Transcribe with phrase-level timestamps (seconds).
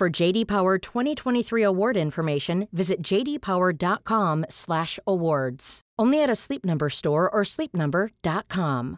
[0.00, 5.80] For JD Power 2023 award information, visit jdpower.com/awards.
[6.02, 8.96] Only at a Sleep Number store or sleepnumber.com.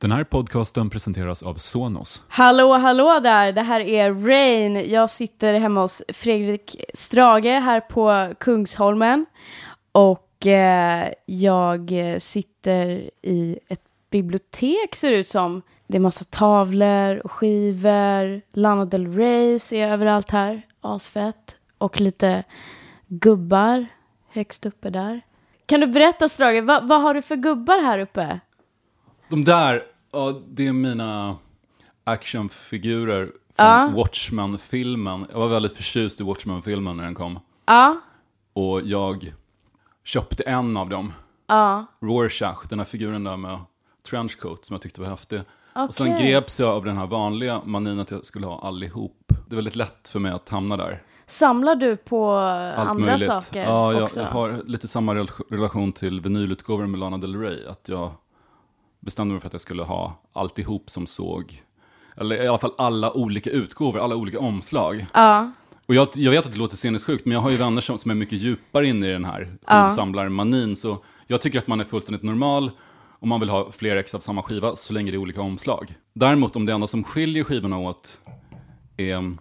[0.00, 2.24] Den här podcasten presenteras av Sonos.
[2.28, 3.52] Hallå, hallå där!
[3.52, 4.90] Det här är Rain.
[4.90, 9.26] Jag sitter hemma hos Fredrik Strage här på Kungsholmen.
[9.92, 15.62] Och eh, jag sitter i ett bibliotek ser det ut som.
[15.90, 18.42] Det är massa tavlor och skivor.
[18.52, 20.66] Lana Del Rey är överallt här.
[20.80, 21.56] Asfett.
[21.78, 22.44] Och lite
[23.08, 23.86] gubbar
[24.28, 25.20] högst uppe där.
[25.66, 28.40] Kan du berätta Strage, vad, vad har du för gubbar här uppe?
[29.28, 31.36] De där, ja, det är mina
[32.04, 33.32] actionfigurer från
[33.66, 33.90] Ja.
[33.96, 35.26] Watchmen-filmen.
[35.32, 37.38] Jag var väldigt förtjust i Watchmen-filmen när den kom.
[37.66, 38.00] Ja,
[38.52, 39.34] Och jag
[40.04, 41.12] köpte en av dem.
[41.46, 41.86] ja.
[42.00, 43.58] Rorschach, den här figuren där med
[44.10, 45.40] trenchcoat som jag tyckte var häftig.
[45.74, 49.16] Och sen greps jag av den här vanliga manin att jag skulle ha allihop.
[49.46, 51.02] Det är väldigt lätt för mig att hamna där.
[51.26, 53.28] Samlar du på Allt andra möjligt.
[53.28, 54.20] saker ja, jag, också?
[54.20, 57.66] jag har lite samma rel- relation till vinylutgåvor med Lana Del Rey.
[57.66, 58.12] Att jag
[59.00, 61.62] bestämde mig för att jag skulle ha alltihop som såg,
[62.16, 65.06] eller i alla fall alla olika utgåvor, alla olika omslag.
[65.14, 65.50] Ja,
[65.86, 68.10] Och jag, jag vet att det låter sinnessjukt, men jag har ju vänner som, som
[68.10, 69.88] är mycket djupare inne i den här Ja.
[69.88, 70.76] skivsamlarmanin.
[70.76, 72.70] Så jag tycker att man är fullständigt normal
[73.20, 75.94] om man vill ha fler ex av samma skiva, så länge det är olika omslag.
[76.12, 78.20] Däremot om det enda som skiljer skivorna åt
[78.96, 79.36] är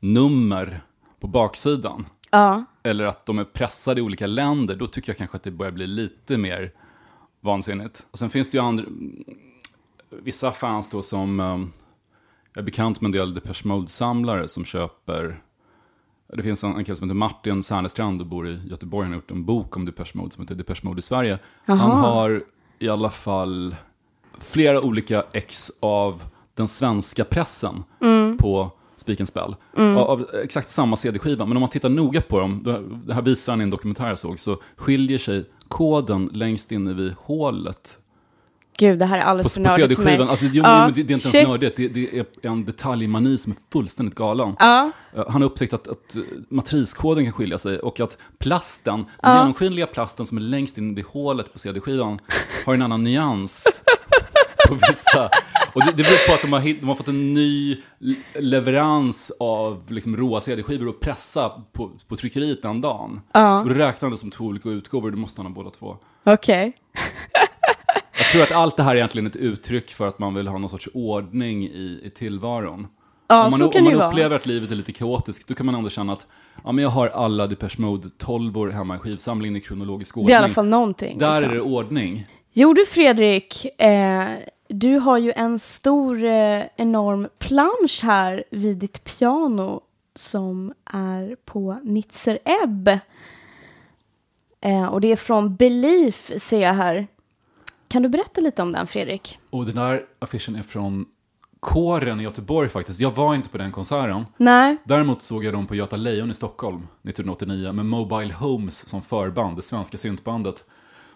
[0.00, 0.82] nummer
[1.20, 5.36] på baksidan, ja, eller att de är pressade i olika länder, då tycker jag kanske
[5.36, 6.72] att det börjar bli lite mer
[7.40, 8.06] vansinnigt.
[8.10, 8.84] Och sen finns det ju andra,
[10.10, 11.38] vissa fans då som
[12.54, 15.42] jag är bekant med en del Depeche Mode-samlare som köper,
[16.32, 19.20] det finns en, en kille som heter Martin Särnestrand och bor i Göteborg, han har
[19.20, 21.38] gjort en bok om Depeche Mode som heter Depeche Mode i Sverige.
[21.64, 22.42] Han har
[22.78, 23.76] i alla fall
[24.40, 26.22] flera olika ex av
[26.54, 27.84] den svenska pressen
[28.38, 29.56] på Speak and Spell.
[29.76, 32.62] Av, av exakt samma CD-skiva, men om man tittar noga på dem,
[33.06, 36.92] det här visar han i en dokumentär jag såg, så skiljer sig koden längst inne
[36.92, 37.98] vid hålet
[38.78, 40.12] gud det här är alldeles för nördigt för mig.
[40.12, 40.28] CD-skivan.
[40.28, 41.34] Alltså, det, Ja, det, det är inte shit.
[41.34, 44.56] ens nördigt, det, det är en detaljmani som är fullständigt galen.
[44.58, 49.04] Ja, Uh, Han har upptäckt att, att uh, matriskoden kan skilja sig och att plasten,
[49.22, 52.18] den genomskinliga plasten som är längst in vid hålet på CD-skivan,
[52.66, 53.82] har en annan nyans
[54.68, 55.30] på vissa.
[55.74, 58.16] Och det, det beror på att de har, hit, de har fått en ny le-
[58.40, 63.20] leverans av liksom, råa CD-skivor att pressa på, på tryckeriet den dagen.
[63.62, 65.96] Och det räknades som två olika utgåvor, det måste han ha båda två.
[66.24, 66.72] okej.
[67.32, 67.37] Jag
[68.32, 70.70] tror att allt det här är egentligen ett uttryck för att man vill ha någon
[70.70, 72.86] sorts ordning i, i tillvaron.
[73.28, 74.08] Ja, om man, så kan om man ju vara.
[74.08, 76.26] upplever att livet är lite kaotiskt, då kan man ändå känna att
[76.64, 80.26] ja, men jag har alla Depeche Mode 12 hemma i skivsamlingen i kronologisk ordning.
[80.26, 81.18] Det är i alla fall någonting.
[81.18, 81.50] Där liksom.
[81.50, 82.26] är det ordning.
[82.52, 84.26] Jo du Fredrik, eh,
[84.68, 89.80] du har ju en stor eh, enorm plansch här vid ditt piano
[90.14, 92.88] som är på Nitzer Ebb.
[94.60, 97.06] Eh, och det är från Belief ser jag här.
[97.88, 99.38] Kan du berätta lite om den Fredrik?
[99.50, 101.06] Och den där affischen är från
[101.60, 103.00] Kåren i Göteborg faktiskt.
[103.00, 104.26] Jag var inte på den konserten.
[104.36, 109.02] Nej, Däremot såg jag dem på Göta Lejon i Stockholm 1989 med Mobile Homes som
[109.02, 110.64] förband, det svenska syntbandet.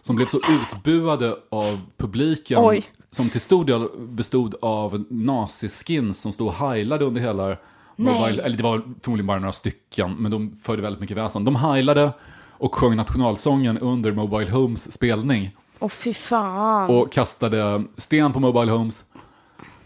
[0.01, 2.59] som blev så utbuade av publiken.
[2.61, 2.85] Oj.
[3.11, 7.57] Som till stor del bestod av naziskins som stod och heilade under hela
[7.97, 11.45] Mobile, eller det var förmodligen bara några stycken, men de förde väldigt mycket väsen.
[11.45, 12.13] De heilade
[12.51, 15.51] och sjöng nationalsången under Mobile Homes spelning
[15.83, 16.91] Åh fy fan.
[16.91, 19.05] och kastade sten på Mobile Homes.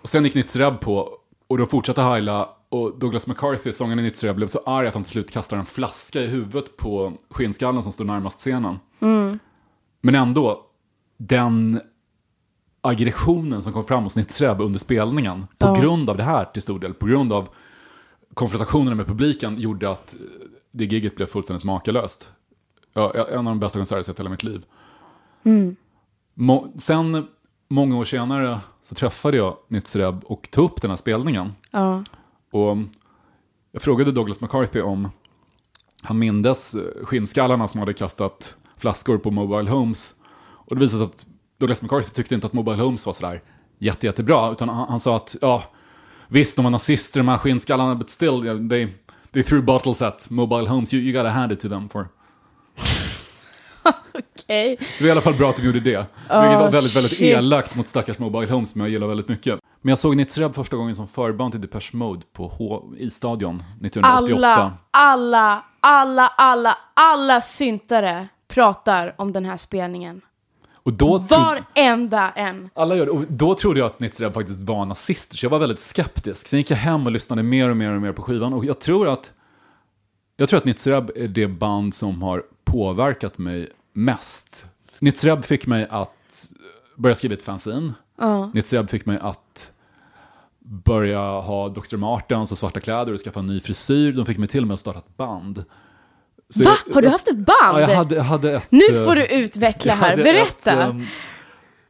[0.03, 1.09] Och sen gick Nitzreb på
[1.47, 5.03] och de fortsatte heila och Douglas McCarthy, sångaren i Nitzreb, blev så arg att han
[5.03, 8.79] till slut kastade en flaska i huvudet på skinnskallen som stod närmast scenen.
[10.01, 10.61] Men ändå,
[11.17, 11.81] den
[12.81, 16.79] aggressionen som kom fram hos Nitzreb under spelningen, på grund av det här till stor
[16.79, 17.49] del, på grund av
[18.35, 20.15] konfrontationerna med publiken, gjorde att
[20.71, 22.33] det giget blev fullständigt makalöst.
[22.93, 24.65] Ja, en av de bästa konserter jag sett i hela mitt liv.
[26.39, 27.27] Må, sen,
[27.69, 31.53] många år senare, så träffade jag Nitzreb och tog upp den här spelningen.
[31.71, 32.05] Ja.
[32.51, 32.77] Och
[33.73, 35.11] jag frågade Douglas McCarthy om
[36.03, 40.15] han mindes eh, skinnskallarna som hade kastat flaskor på Mobile Homes.
[40.39, 41.27] Och det visade sig att
[41.59, 43.43] Douglas McCarthy tyckte inte att Mobile Homes var sådär
[43.79, 45.65] jätte, jättebra, utan han, han sa att ja,
[46.29, 48.89] visst de var nazister de här skinnskallarna, but still, they,
[49.33, 52.09] they threw bottles at Mobile Homes, you, you gotta hand it to them for.
[54.47, 54.77] Okej.
[54.99, 55.97] Det var i alla fall bra att de gjorde det.
[56.19, 57.37] Vilket var väldigt, väldigt shit.
[57.37, 59.61] elakt mot stackars Mobile Homes som jag gillar väldigt mycket.
[59.83, 63.63] Men jag såg Nitzreb första gången som förband till Depeche Mode på H i stadion
[63.83, 64.41] 1988.
[64.41, 70.21] Alla, alla, alla, alla, alla syntare pratar om den här spelningen.
[70.75, 72.71] Och då Varenda en.
[72.75, 73.13] alla gör det.
[73.13, 76.49] Och då trodde jag att Nitzreb faktiskt var nazist, så jag var väldigt skeptisk.
[76.49, 78.53] Sen gick jag hem och lyssnade mer och mer och mer på skivan.
[78.53, 79.33] Och jag tror att,
[80.37, 84.67] jag tror att Nitzreb är det band som har påverkat mig mest.
[84.99, 86.49] Nitzreb fick mig att
[86.97, 87.93] börja skriva ett fanzine.
[88.19, 88.51] Ja.
[88.55, 89.71] Nitzreb fick mig att
[90.85, 91.97] börja ha Dr.
[91.97, 94.13] Martens och svarta kläder och skaffa en ny frisyr.
[94.13, 95.65] De fick mig till och med att starta ett band.
[96.51, 96.71] Så Va?
[96.87, 97.47] jag- Har du haft ett band?
[97.73, 98.67] Ja, jag hade, jag hade ett...
[98.71, 100.11] Nu eh, får du utveckla jag här.
[100.11, 100.73] hade Berätta.
[100.73, 101.07] Ett, ehm,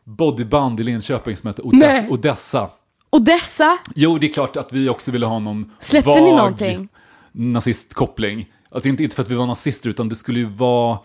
[0.04, 1.62] bodyband i Linköping som hette.
[1.62, 2.08] Odessa.
[2.08, 2.70] Odessa.
[3.10, 3.78] Odessa?
[3.94, 6.88] Jo, det är klart att vi också ville ha någon Släppte vag ni någonting?
[7.32, 8.52] nazistkoppling.
[8.70, 10.98] Alltså inte, inte för att vi var nazister, utan det skulle ju vara...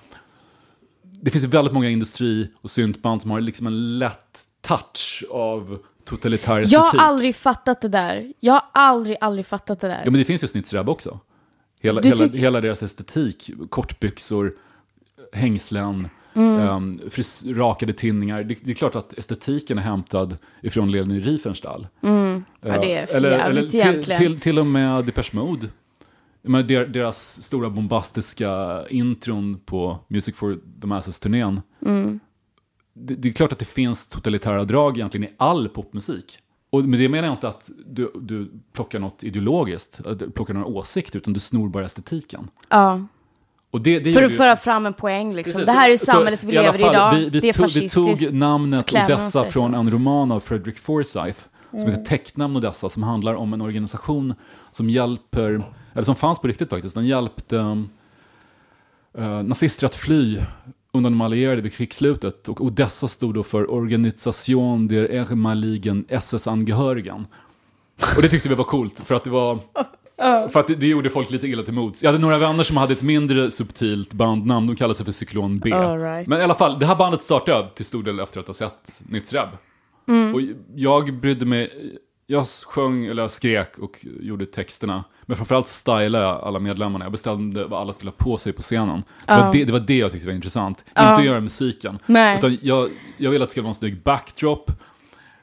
[1.21, 6.62] Det finns väldigt många industri och syntband som har liksom en lätt touch av totalitär
[6.62, 6.73] estetik.
[6.73, 8.33] Jag har aldrig fattat det där.
[8.39, 10.01] Jag har aldrig, aldrig fattat det där.
[10.06, 11.19] Ja, men det finns ju Snittsrab också.
[11.81, 14.53] Hela, hela, hela deras estetik, kortbyxor,
[15.33, 16.59] hängslen, Mm.
[16.59, 18.44] ehm, fris, rakade tinningar.
[18.44, 21.88] Det, det är klart att estetiken är hämtad ifrån Leni Riefenstahl.
[22.03, 22.44] Mm.
[22.62, 24.21] Ja, det är för jävligt till, egentligen.
[24.21, 25.67] till, till och med Depeche Mode.
[26.43, 31.61] Der- deras stora bombastiska intron på Music for the Masses-turnén.
[31.85, 32.19] Mm.
[32.93, 36.39] Det, det är klart att det finns totalitära drag egentligen i all popmusik.
[36.69, 40.53] Och med det menar jag inte att du, du plockar något ideologiskt, att du plockar
[40.53, 42.47] några åsikter, utan du snor bara estetiken.
[42.69, 43.01] Ja.
[43.81, 45.53] Det, det För att ju- föra fram en poäng liksom.
[45.59, 47.15] Precis, det här är samhället vi i lever i idag.
[47.15, 48.25] Vi, vi, det är tog, vi fascistiskt.
[48.25, 49.67] tog namnet Odessa från så.
[49.67, 49.79] Mm.
[49.79, 54.33] en roman av Frederick Forsyth, som heter Tecknamn Odessa, som handlar om en organisation
[54.71, 57.57] som hjälper, eller som fanns på riktigt faktiskt, den hjälpte
[59.17, 60.39] uh, nazister att fly
[60.93, 62.49] undan de allierade vid krigsslutet.
[62.49, 67.27] Och Odessa stod då för Organisation der ehemaligen SS-Angehörigen.
[68.15, 69.59] Och det tyckte vi var coolt, för att det var...
[70.49, 72.03] För att det, det gjorde folk lite illa till mods.
[72.03, 75.59] Jag hade några vänner som hade ett mindre subtilt bandnamn, de kallade sig för Cyklon
[75.59, 75.69] B.
[75.69, 76.27] Right.
[76.27, 79.01] Men i alla fall, det här bandet startade till stor del efter att ha sett
[79.09, 79.49] Nytt Reb.
[80.07, 80.35] Mm.
[80.35, 80.41] Och
[80.75, 81.71] jag brydde mig,
[82.31, 85.03] jag sjöng, eller jag skrek och gjorde texterna.
[85.21, 87.05] Men framförallt stylade jag alla medlemmarna.
[87.05, 89.03] Jag bestämde vad alla skulle ha på sig på scenen.
[89.25, 90.85] Det, var, det, det var det jag tyckte var intressant.
[90.88, 92.00] Inte att göra musiken.
[92.05, 92.38] Nej.
[92.38, 94.71] Utan jag, jag ville att det skulle vara en snygg backdrop.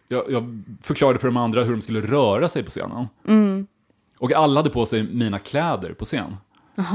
[0.08, 3.08] Jag, jag förklarade för de andra hur de skulle röra sig på scenen.
[3.26, 3.66] Mm.
[4.18, 6.36] Och alla hade på sig mina kläder på scen.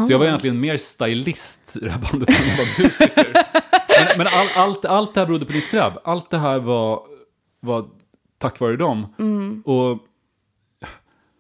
[0.06, 3.34] Så jag var egentligen mer stylist i det här bandet än jag var musiker.
[4.08, 5.94] men men all, allt, allt det här berodde på Litz Reb.
[6.04, 7.02] Allt det här var,
[7.60, 7.86] var
[8.44, 9.06] tack vare dem.
[9.66, 10.00] Och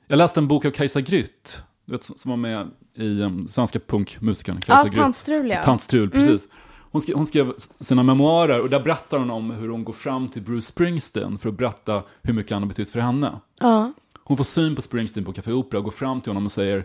[0.07, 4.61] jag läste en bok av Kajsa Grytt, vet, som var med i um, svenska punkmusikern
[4.61, 4.95] Kajsa Ja, Grytt.
[4.95, 5.63] Tant Strul, ja.
[5.63, 6.47] Tant Strul, precis.
[6.91, 10.29] Hon skrev, hon skrev sina memoarer och där berättar hon om hur hon går fram
[10.29, 13.39] till Bruce Springsteen för att berätta hur mycket han har betytt för henne.
[13.59, 13.93] Ja.
[14.23, 16.77] Hon får syn på Springsteen på Café Opera och går fram till honom och säger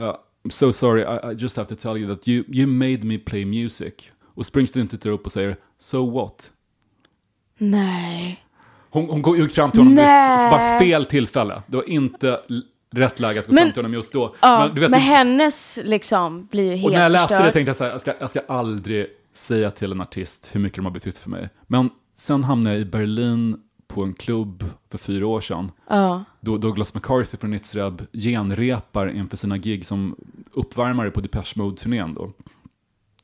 [0.00, 0.14] uh,
[0.44, 3.18] I'm so sorry, I, I just have to tell you that you, you made me
[3.18, 3.94] play music.
[4.34, 6.52] Och Springsteen tittar upp och säger So what?
[7.58, 8.44] Nej.
[8.90, 10.46] Hon, hon går- gick fram till honom vid Nej.
[10.46, 11.62] f- bara fel tillfälle.
[11.66, 12.40] Det var inte
[12.92, 14.34] rätt läge att gå Men- fram till honom just då.
[14.42, 17.46] Ja, Men du vet, men hennes liksom blir ju helt och när jag läste förstörd.
[17.46, 20.60] det tänkte jag så här, jag ska, jag ska aldrig säga till en artist hur
[20.60, 21.48] mycket de har betytt för mig.
[21.66, 23.56] Men sen hamnade jag i Berlin
[23.88, 25.70] på en klubb för fyra år sedan.
[25.88, 26.24] Ja.
[26.40, 30.16] då Douglas McCarthy från Nitzreb genrepar inför sina gig som
[30.52, 32.30] uppvärmare på Depeche Mode-turnén då.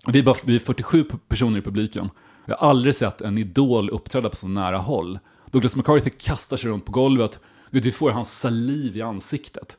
[0.07, 2.11] Vi är, bara, vi är 47 p- personer i publiken.
[2.47, 5.19] Jag har aldrig sett en idol uppträda på så nära håll.
[5.51, 7.39] Douglas McCarthy kastar sig runt på golvet.
[7.71, 9.77] Du vet, vi får hans saliv i ansiktet.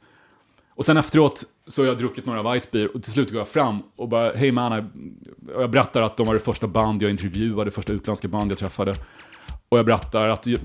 [0.75, 3.83] Och sen efteråt så har jag druckit några Weissbier och till slut går jag fram
[3.95, 4.91] och bara, hej man,
[5.55, 8.51] och jag berättar att de var det första band jag intervjuade, det första utländska band
[8.51, 8.95] jag träffade.
[9.69, 10.59] Och jag berättar att, you,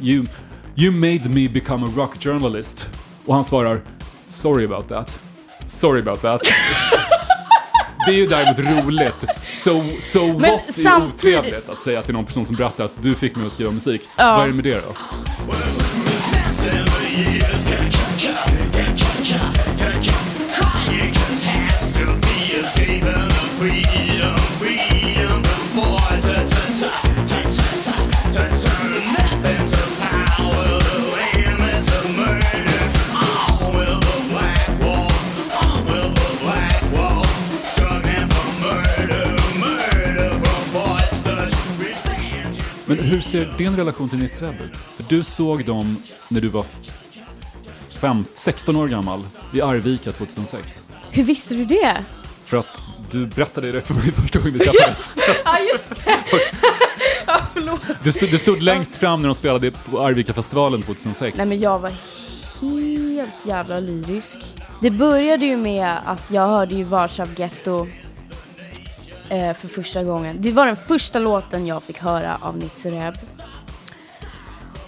[0.00, 0.26] you,
[0.76, 2.88] you made me become a rock journalist.
[3.26, 3.80] Och han svarar,
[4.28, 5.20] sorry about that.
[5.66, 6.40] Sorry about that.
[8.06, 9.14] Det är ju däremot roligt.
[9.46, 13.14] So, so what är samtidigt- otrevligt att säga till någon person som berättar att du
[13.14, 14.02] fick mig att skriva musik.
[14.16, 14.32] Ja.
[14.36, 14.94] Vad är det med det då?
[43.10, 44.76] Hur ser din relation till Nitzreb ut?
[44.76, 45.96] För du såg dem
[46.28, 46.64] när du var
[48.00, 49.20] fem, 16 år gammal
[49.54, 50.88] i Arvika 2006.
[51.10, 52.04] Hur visste du det?
[52.44, 55.10] För att du berättade det för mig första gången vi träffades.
[55.44, 56.18] Ja, just det.
[57.26, 57.80] ja, förlåt.
[58.02, 61.38] Du stod, du stod längst fram när de spelade på Arvika-festivalen 2006.
[61.38, 61.92] Nej, men jag var
[62.60, 64.38] helt jävla lyrisk.
[64.80, 67.86] Det började ju med att jag hörde ju Warszaw Ghetto
[69.30, 70.36] eh, för första gången.
[70.40, 73.14] Det var den första låten jag fick höra av Nitzereb.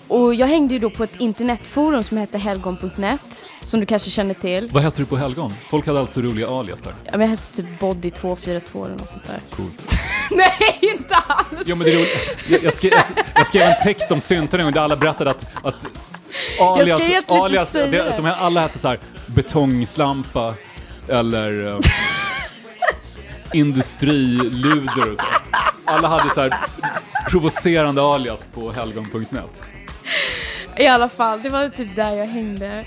[0.09, 4.35] Och jag hängde ju då på ett internetforum som hette helgon.net, som du kanske känner
[4.35, 4.71] till.
[4.73, 5.53] Vad hette du på helgon?
[5.69, 6.93] Folk hade alltså roliga alias där.
[7.05, 9.41] Ja, men Jag hette typ Body242 eller något sånt där.
[9.57, 9.99] Coolt.
[10.31, 11.63] Nej, inte alls!
[11.65, 12.09] Jo men det är roligt.
[12.49, 13.03] Jag, jag, skrev, jag,
[13.35, 15.75] jag skrev en text om syntar en gång där alla berättade att, att
[16.61, 20.55] alias, alias säga det, de här, alla hette så här betongslampa
[21.09, 21.79] eller uh,
[23.53, 25.25] industriluder och så.
[25.85, 26.55] Alla hade så här
[27.31, 29.63] provocerande alias på helgon.net.
[30.77, 32.85] I alla fall, det var typ där jag hängde.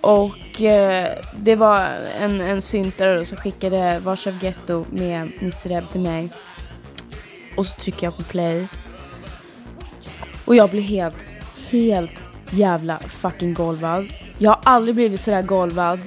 [0.00, 1.88] Och eh, det var
[2.20, 6.28] en, en syntare som skickade Warszaw Ghetto med Nitzereb till mig.
[7.56, 8.66] Och så trycker jag på play.
[10.44, 11.26] Och jag blir helt,
[11.70, 14.12] helt jävla fucking golvad.
[14.38, 16.00] Jag har aldrig blivit sådär golvad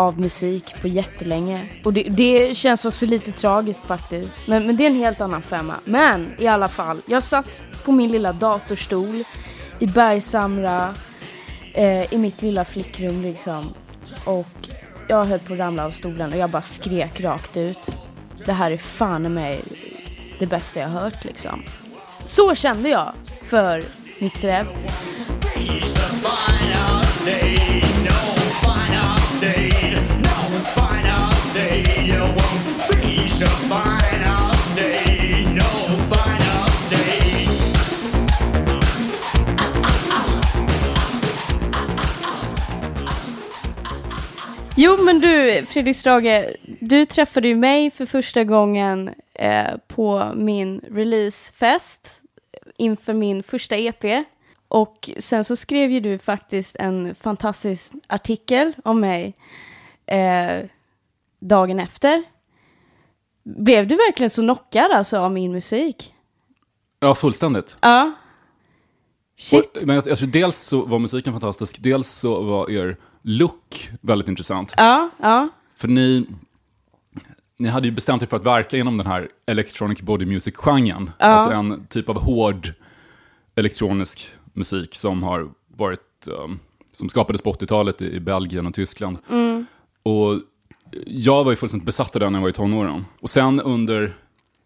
[0.00, 1.68] av musik på jättelänge.
[1.84, 4.40] Och det, det känns också lite tragiskt faktiskt.
[4.46, 5.74] Men, men det är en helt annan femma.
[5.84, 9.24] Men i alla fall, jag satt på min lilla datorstol
[9.78, 10.94] i Bergshamra,
[11.74, 13.74] eh, i mitt lilla flickrum liksom.
[14.24, 14.68] Och
[15.08, 17.90] jag höll på att ramla av stolen och jag bara skrek rakt ut.
[18.46, 19.60] Det här är fan i mig
[20.38, 21.62] det bästa jag hört liksom.
[22.24, 23.82] Så kände jag för
[24.18, 24.66] Nitzereb.
[44.76, 50.80] Jo men du Fredrik Strage, du träffade ju mig för första gången eh, på min
[50.90, 52.22] releasefest
[52.76, 54.24] inför min första EP.
[54.68, 59.34] Och sen så skrev ju du faktiskt en fantastisk artikel om mig
[60.06, 60.58] eh,
[61.40, 62.24] dagen efter.
[63.42, 66.14] Blev du verkligen så knockad alltså av min musik?
[67.00, 67.76] Ja, fullständigt.
[67.80, 68.12] Ja.
[69.38, 69.76] Shit.
[69.76, 74.74] Och, men tror dels så var musiken fantastisk, dels så var er look väldigt intressant.
[74.76, 75.48] Ja, ja.
[75.76, 76.26] För ni,
[77.58, 81.10] ni hade ju bestämt er för att verka inom den här electronic body music-genren.
[81.18, 82.72] Alltså en typ av hård
[83.54, 86.58] elektronisk musik som har varit, um,
[86.92, 89.18] som skapades på 80-talet i, i Belgien och Tyskland.
[90.02, 90.40] Och
[91.06, 93.04] jag var ju fullständigt besatt av den när jag var i tonåren.
[93.20, 94.16] Och sen under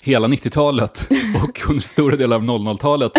[0.03, 1.09] hela 90-talet
[1.45, 3.13] och under stora delar av 00-talet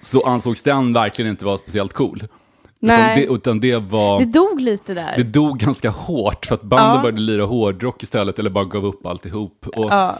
[0.00, 2.24] så ansågs den verkligen inte vara speciellt cool.
[2.80, 2.96] Nej.
[2.96, 4.18] Utan det, utan det var...
[4.18, 5.14] Det dog lite där.
[5.16, 7.02] Det dog ganska hårt för att banden Ja.
[7.02, 9.66] började lira hårdrock istället eller bara gav upp alltihop.
[9.76, 10.16] Och, Ja.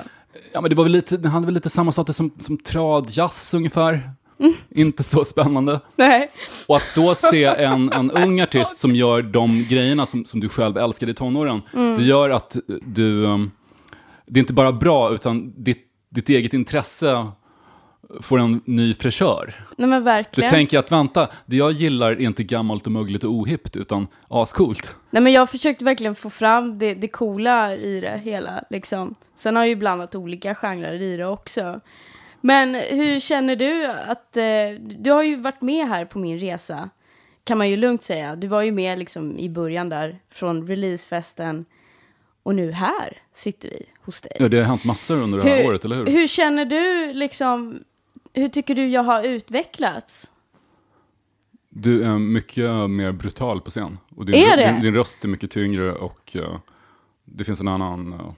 [0.52, 3.54] ja, men det var väl lite, det hade väl lite samma status som, som tradjazz
[3.54, 4.10] ungefär.
[4.40, 4.52] Mm.
[4.70, 5.80] Inte så spännande.
[5.96, 6.30] Nej.
[6.68, 10.48] Och att då se en, en ung artist som gör de grejerna som, som du
[10.48, 11.98] själv älskade i tonåren, Mm.
[11.98, 13.50] det gör att du, um,
[14.26, 17.26] det är inte bara bra, utan ditt, ditt eget intresse
[18.20, 19.54] får en ny fräschör.
[19.76, 20.50] Nej men Du verkligen.
[20.50, 24.94] tänker att vänta, det jag gillar är inte gammalt och mögligt och ohippt, utan ascoolt.
[25.10, 29.14] Nej men jag försökte verkligen få fram det, det coola i det hela liksom.
[29.36, 31.80] Sen har jag ju blandat olika genrer i det också.
[32.40, 34.44] Men hur känner du att, eh,
[34.80, 36.90] du har ju varit med här på min resa,
[37.44, 38.36] kan man ju lugnt säga.
[38.36, 41.64] Du var ju med liksom i början där, från releasefesten
[42.42, 44.32] Och nu här sitter vi hos dig.
[44.38, 46.06] Ja, det har hänt massor under det här året, eller hur?
[46.06, 47.84] Hur känner du liksom,
[48.32, 50.32] hur tycker du jag har utvecklats?
[51.70, 53.98] Du är mycket mer brutal på scen.
[54.16, 54.72] Och din, Är det?
[54.72, 56.58] Din, din röst är mycket tyngre och eh,
[57.24, 58.12] det finns en annan...
[58.12, 58.32] eh,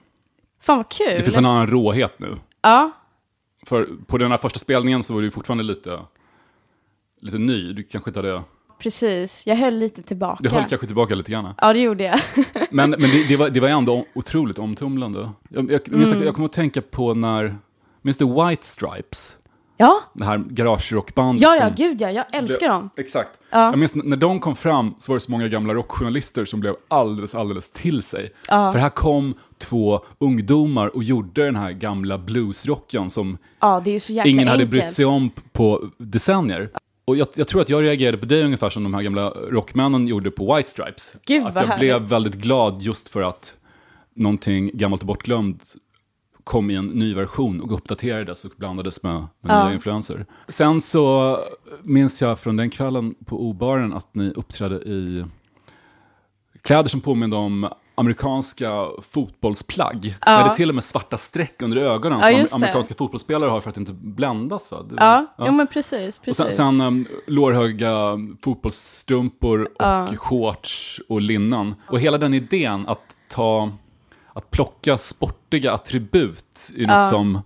[0.59, 1.07] Fan vad kul.
[1.17, 2.37] det finns en annan råhet nu.
[2.61, 2.91] Ja,
[3.71, 5.99] För på den här första spelningen så var du fortfarande lite,
[7.21, 7.73] lite ny.
[7.73, 8.41] Du kanske inte hade...
[8.79, 9.47] precis.
[9.47, 10.37] Jag höll lite tillbaka.
[10.43, 11.53] Du höll kanske tillbaka lite grann.
[11.57, 12.19] Ja, det gjorde jag.
[12.71, 15.29] Men, men det, det, var, det var ändå otroligt omtumlande.
[15.49, 16.03] Jag, jag, Mm.
[16.03, 17.57] att jag kommer att tänka på när...
[18.01, 19.35] Minns du White Stripes?
[19.81, 21.75] Ja, Det här garagerockbandet ja, ja, som...
[21.75, 22.11] gud ja.
[22.11, 22.89] Jag älskar dem.
[22.97, 23.39] Exakt.
[23.49, 23.69] Ja.
[23.69, 26.75] Jag minns när de kom fram så var det så många gamla rockjournalister som blev
[26.87, 28.29] alldeles, alldeles till sig.
[28.47, 34.47] För här kom två ungdomar och gjorde den här gamla bluesrocken som Ja, det ingen
[34.47, 34.69] hade enkelt.
[34.71, 36.69] brytt sig om på decennier.
[37.05, 40.07] Och jag, jag tror att jag reagerade på dig ungefär som de här gamla rockmännen
[40.07, 41.15] gjorde på White Stripes.
[41.25, 41.79] Gud, att jag härligt.
[41.79, 43.53] blev väldigt glad just för att
[44.15, 45.75] någonting gammalt och bortglömt
[46.43, 49.63] kom i en ny version och uppdaterades och blandades med, med Ja.
[49.65, 50.25] nya influenser.
[50.47, 51.37] Sen så
[51.83, 55.25] minns jag från den kvällen på O-baren att ni uppträdde i
[56.61, 60.15] kläder som påminner om amerikanska fotbollsplagg.
[60.25, 60.31] Ja.
[60.39, 62.55] Där det till och med svarta streck under ögonen Ja, som just det.
[62.55, 64.71] amerikanska fotbollsspelare har för att inte bländas.
[64.71, 64.83] Va?
[64.89, 66.17] Det- Ja, Jo, men precis.
[66.17, 66.45] och precis.
[66.45, 70.07] sen, sen um, lårhöga fotbollsstrumpor och Ja.
[70.15, 71.75] shorts och linnen.
[71.87, 73.71] Och hela den idén att ta,
[74.33, 77.03] att plocka sportiga attribut i något Ja.
[77.03, 77.39] som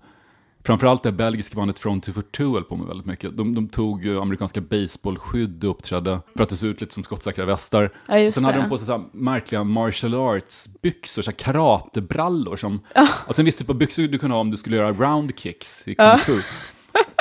[0.64, 3.38] framförallt det belgiska bandet Front 242 höll på med väldigt mycket.
[3.38, 7.46] De, de tog amerikanska baseballskydd och uppträdde för att det såg ut lite som skottsäkra
[7.46, 7.94] västar.
[8.08, 8.64] Ja, Sen hade det.
[8.64, 12.56] de på sig så märkliga martial arts-byxor, så karatebrallor.
[12.56, 15.40] Som, Alltså en viss typ av byxor du kunde ha om du skulle göra round
[15.40, 16.34] kicks i kung fu.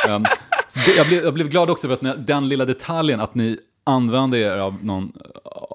[0.08, 0.24] Um,
[0.68, 3.34] så det, jag, blev, jag blev glad också över att ni, den lilla detaljen att
[3.34, 5.12] ni använde er av någon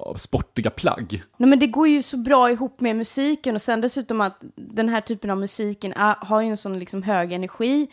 [0.09, 1.23] av sportiga plagg.
[1.37, 4.89] Nej men det går ju så bra ihop med musiken och sen dessutom att den
[4.89, 7.87] här typen av musiken är, har ju en sån liksom hög energi.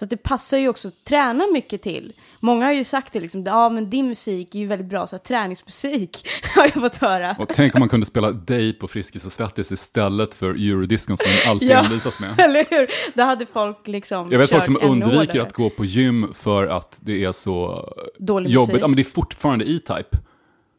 [0.00, 2.12] Så det passar ju också att träna mycket till.
[2.40, 5.16] Många har ju sagt det liksom, ja men din musik är ju väldigt bra så
[5.16, 7.36] här, träningsmusik, har jag fått höra.
[7.38, 11.26] Och tänk om man kunde spela dig på Friskis och Svettis istället för eurodiscon som
[11.30, 11.84] man alltid Ja.
[11.84, 12.34] envisas med.
[12.40, 12.86] Eller hur?
[13.14, 16.98] Då hade folk liksom Jag vet folk som undviker att gå på gym för att
[17.00, 18.68] det är så Dålig jobbigt.
[18.68, 18.82] musik.
[18.82, 20.18] Ja, men det är fortfarande E-Type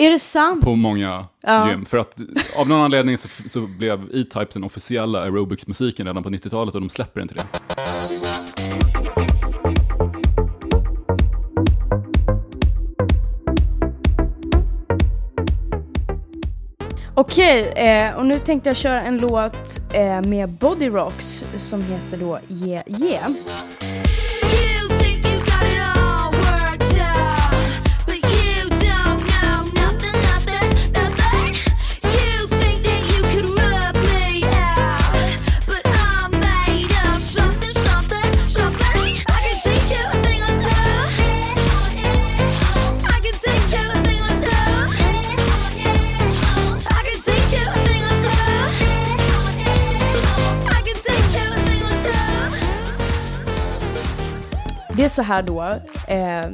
[0.02, 0.64] Är det sant?
[0.64, 1.70] på många Ja.
[1.70, 1.86] gym.
[1.86, 2.16] För att
[2.58, 6.90] av någon anledning så, så blev E-Type den officiella aerobics-musiken redan på 90-talet och de
[6.90, 7.44] släpper inte det.
[17.14, 22.18] Okej, eh, och nu tänkte jag köra en låt eh, med Body Rocks som heter
[22.18, 23.32] då Yeah Yeah.
[54.95, 55.62] Det är så här då,
[56.08, 56.45] eh,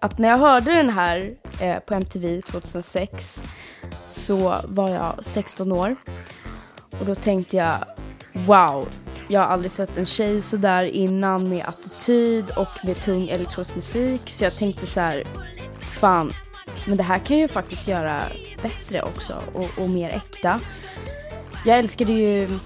[0.00, 3.42] att när jag hörde den här eh, på MTV 2006
[4.10, 5.96] så var jag 16 år.
[7.00, 7.76] Och då tänkte jag,
[8.32, 8.88] wow,
[9.28, 13.74] jag har aldrig sett en tjej så där innan med attityd och med tung elektronisk
[13.74, 14.30] musik.
[14.30, 15.24] Så jag tänkte så här,
[15.80, 16.32] fan,
[16.86, 18.20] men det här kan jag ju faktiskt göra
[18.62, 20.60] bättre också och, och mer äkta.
[21.66, 22.58] Jag älskade ju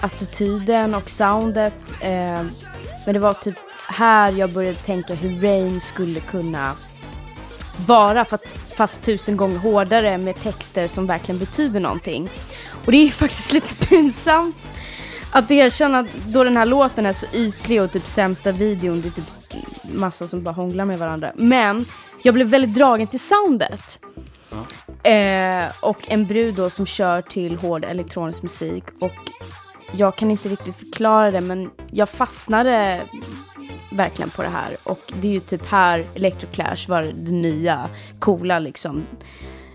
[0.00, 1.74] attityden och soundet.
[2.00, 2.42] Eh,
[3.06, 3.56] men det var typ
[3.88, 6.74] här jag började tänka hur Rain skulle kunna
[7.86, 12.28] vara fast, fast tusen gånger hårdare med texter som verkligen betyder någonting.
[12.84, 14.56] Och det är ju faktiskt lite pinsamt
[15.32, 19.08] att erkänna att då den här låten är så ytlig och typ sämsta videon, det
[19.08, 19.24] är typ
[19.94, 21.32] massa som bara hånglar med varandra.
[21.34, 21.86] Men
[22.22, 24.00] jag blev väldigt dragen till soundet.
[25.02, 29.12] Eh, och en brud då som kör till hård elektronisk musik och
[29.92, 33.02] jag kan inte riktigt förklara det men jag fastnade
[33.90, 38.58] verkligen på det här och det är ju typ här Electroclash var det nya coola
[38.58, 39.02] liksom.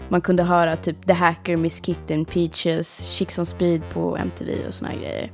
[0.10, 4.73] Man kunde höra typ The Hacker, Miss Kitten, Peaches, Chicks on Speed på MTV och
[4.73, 5.32] såna här grejer.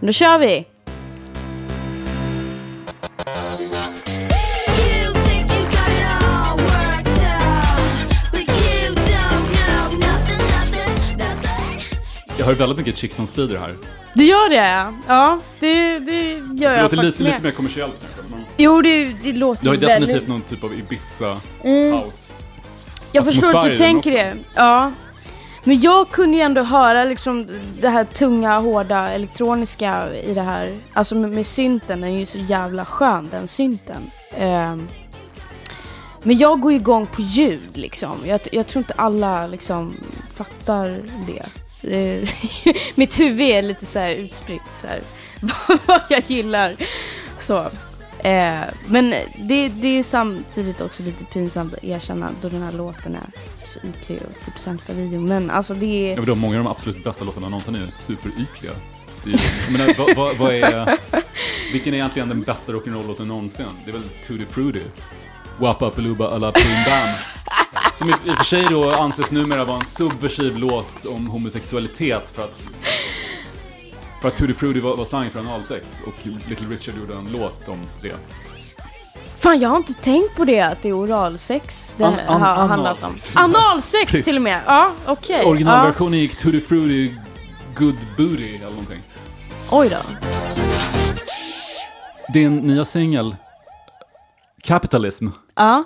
[0.00, 0.66] Men då kör vi!
[12.38, 13.74] Jag hör väldigt mycket Chicks on Speed i det här.
[14.14, 14.94] Du gör det?
[15.08, 17.32] Ja, det, det gör Det jag låter faktiskt lite, med.
[17.32, 17.96] lite mer kommersiellt.
[18.02, 18.09] Men
[18.60, 20.28] Jo, det, det låter det har ju ju definitivt väldigt...
[20.28, 22.00] någon typ av Ibiza Mm.
[23.12, 24.36] Jag förstår att du tänker det.
[24.54, 24.92] Ja.
[25.64, 27.46] Men jag kunde ju ändå höra liksom
[27.80, 30.78] det här tunga, hårda elektroniska i det här.
[30.92, 34.10] Alltså med, med synten, den är ju så jävla skön den synten.
[34.38, 34.88] Ehm,
[36.22, 38.18] men jag går ju igång på ljud liksom.
[38.24, 39.94] Jag, jag tror inte alla liksom
[40.34, 41.46] fattar det.
[41.96, 42.28] Eh,
[42.94, 45.00] Mitt huvud är lite så här utspritt så här.
[45.86, 46.76] vad jag gillar.
[47.38, 47.66] Så.
[48.24, 52.72] Eh, men det, det är ju samtidigt också lite pinsamt att erkänna då den här
[52.72, 53.22] låten är
[53.66, 55.28] så ytlig och typ sämsta videon.
[55.28, 56.08] Men alltså det är...
[56.16, 58.72] vet, inte, många av de absolut bästa låtarna någonsin är superytliga.
[59.24, 60.96] Är- Jag menar, vad, vad, vad är,
[61.72, 63.66] vilken är egentligen den bästa rock'n'roll-låten någonsin?
[63.84, 64.82] Det är väl Tutti Frutti?
[65.58, 67.08] Wappa Paluba Alla Pum Bam.
[67.94, 72.30] Som i, i och för sig då anses numera vara en subversiv låt om homosexualitet
[72.30, 72.58] för att
[74.20, 76.14] för att Tutti Frutti var, var slang för analsex och
[76.48, 78.14] Little Richard gjorde en låt om det.
[79.36, 82.68] Fan jag har inte tänkt på det att det är oralsex det An- an- har
[82.68, 83.08] handlat om.
[83.08, 83.60] analsex till och med.
[83.70, 84.62] Analsex till och med!
[84.66, 85.44] Ja, okej.
[85.44, 87.14] Originalversionen gick Tutti Frutti
[87.76, 88.98] Good Booty eller någonting.
[89.70, 89.78] Ja.
[89.78, 89.96] Oj då.
[92.32, 93.36] Din nya singel
[94.62, 95.84] Capitalism Ja.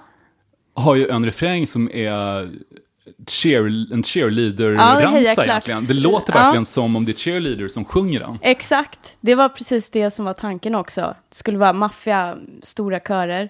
[0.74, 2.52] har ju en refräng som är
[3.26, 5.68] cheer, en Ja, cheerleader-ramsa hejaklacks.
[5.68, 5.84] egentligen.
[5.86, 6.38] Det låter Ja.
[6.42, 8.38] verkligen som om det är cheerleader som sjunger den.
[8.42, 11.14] Exakt, det var precis det som var tanken också.
[11.28, 13.48] Det skulle vara maffia, stora körer.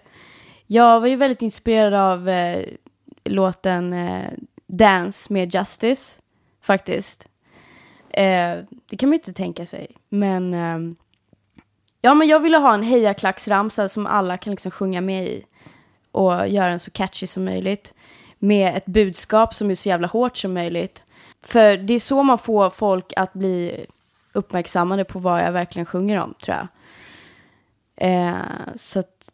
[0.67, 2.65] Jag var ju väldigt inspirerad av eh,
[3.25, 4.31] låten eh,
[4.67, 6.21] Dance med Justice,
[6.63, 7.29] faktiskt.
[8.11, 8.57] Eh,
[8.91, 10.55] det kan man ju inte tänka sig, men...
[10.55, 10.97] ehm,
[12.01, 15.45] ja, men jag ville ha en hejaklacksramsa som alla kan liksom sjunga med i.
[16.13, 17.95] Och göra den så catchy som möjligt.
[18.45, 21.05] Med ett budskap som är så jävla hårt som möjligt.
[21.43, 23.87] För det är så man får folk att bli
[24.33, 26.67] uppmärksammade på vad jag verkligen sjunger om, tror jag.
[27.97, 28.35] Eh,
[28.77, 29.31] så att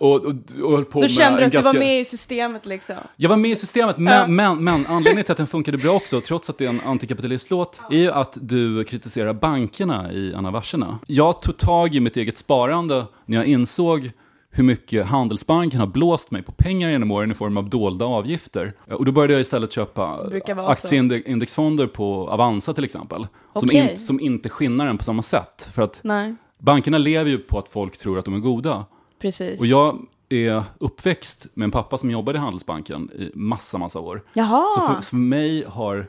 [0.00, 0.24] och,
[0.62, 2.96] och höll på Då med kände du att du var med i systemet liksom.
[3.16, 6.20] jag var med i systemet, men, men, men anledningen till att den funkade bra också,
[6.20, 10.52] trots att det är en antikapitalistlåt, är ju att du kritiserar bankerna i en av
[10.52, 10.98] verserna.
[11.06, 14.10] Jag tog tag i mitt eget sparande när jag insåg
[14.50, 18.72] hur mycket Handelsbanken har blåst mig på pengar genom åren i form av dolda avgifter.
[18.90, 20.30] Och då började jag istället köpa
[20.66, 23.26] aktieindexfonder på Avanza till exempel.
[23.54, 23.90] Som, Okej.
[23.92, 25.68] in, som inte skinnar den på samma sätt.
[25.74, 28.84] För att Nej, bankerna lever ju på att folk tror att de är goda.
[29.20, 29.60] precis.
[29.60, 34.22] Och jag är uppväxt med en pappa som jobbade i Handelsbanken i massa, massa år.
[34.32, 36.06] Jaha, Så för, för mig har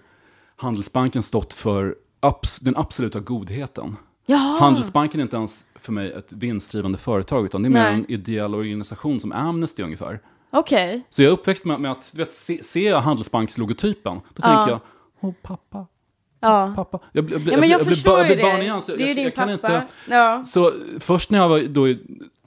[0.55, 3.95] Handelsbanken stått för abs- den absoluta godheten.
[4.25, 4.59] Jaha.
[4.59, 7.93] Handelsbanken är inte ens för mig ett vinstdrivande företag, utan det är mer Nej.
[7.93, 10.19] en ideell organisation som Amnesty ungefär.
[10.51, 11.01] okej.
[11.09, 14.41] Så jag är uppväxt med, med att, du vet, se, ser jag Handelsbankslogotypen, då Ja.
[14.55, 14.79] tänker jag,
[15.19, 15.85] åh pappa,
[16.39, 16.73] Ja.
[16.75, 16.99] pappa.
[17.11, 18.81] Jag, blir- jag, blir- ja, men jag, blir- blir förstår ba- jag blir barn igen,
[18.81, 19.75] så det är jag, din jag kan pappa.
[19.77, 19.87] inte...
[20.15, 20.43] Ja.
[20.45, 21.99] Så först när jag var då, i-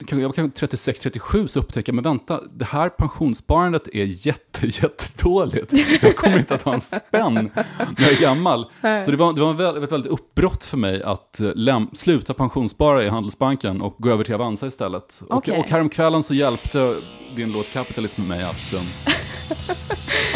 [0.09, 5.73] jag var kanske 36-37 så upptäckte jag, men vänta, det här pensionssparandet är jätte, jättedåligt.
[6.01, 8.65] Jag kommer inte att ha en spänn när jag är gammal.
[9.05, 12.33] Så det var, det var väldigt, ett väldigt uppbrott för mig att eh, läm, sluta
[12.33, 15.21] pensionsspara i Handelsbanken och gå över till Avanza istället.
[15.29, 15.59] Och, Okej.
[15.59, 16.95] och häromkvällen så hjälpte
[17.35, 18.81] din låt Capitalism mig att, eh,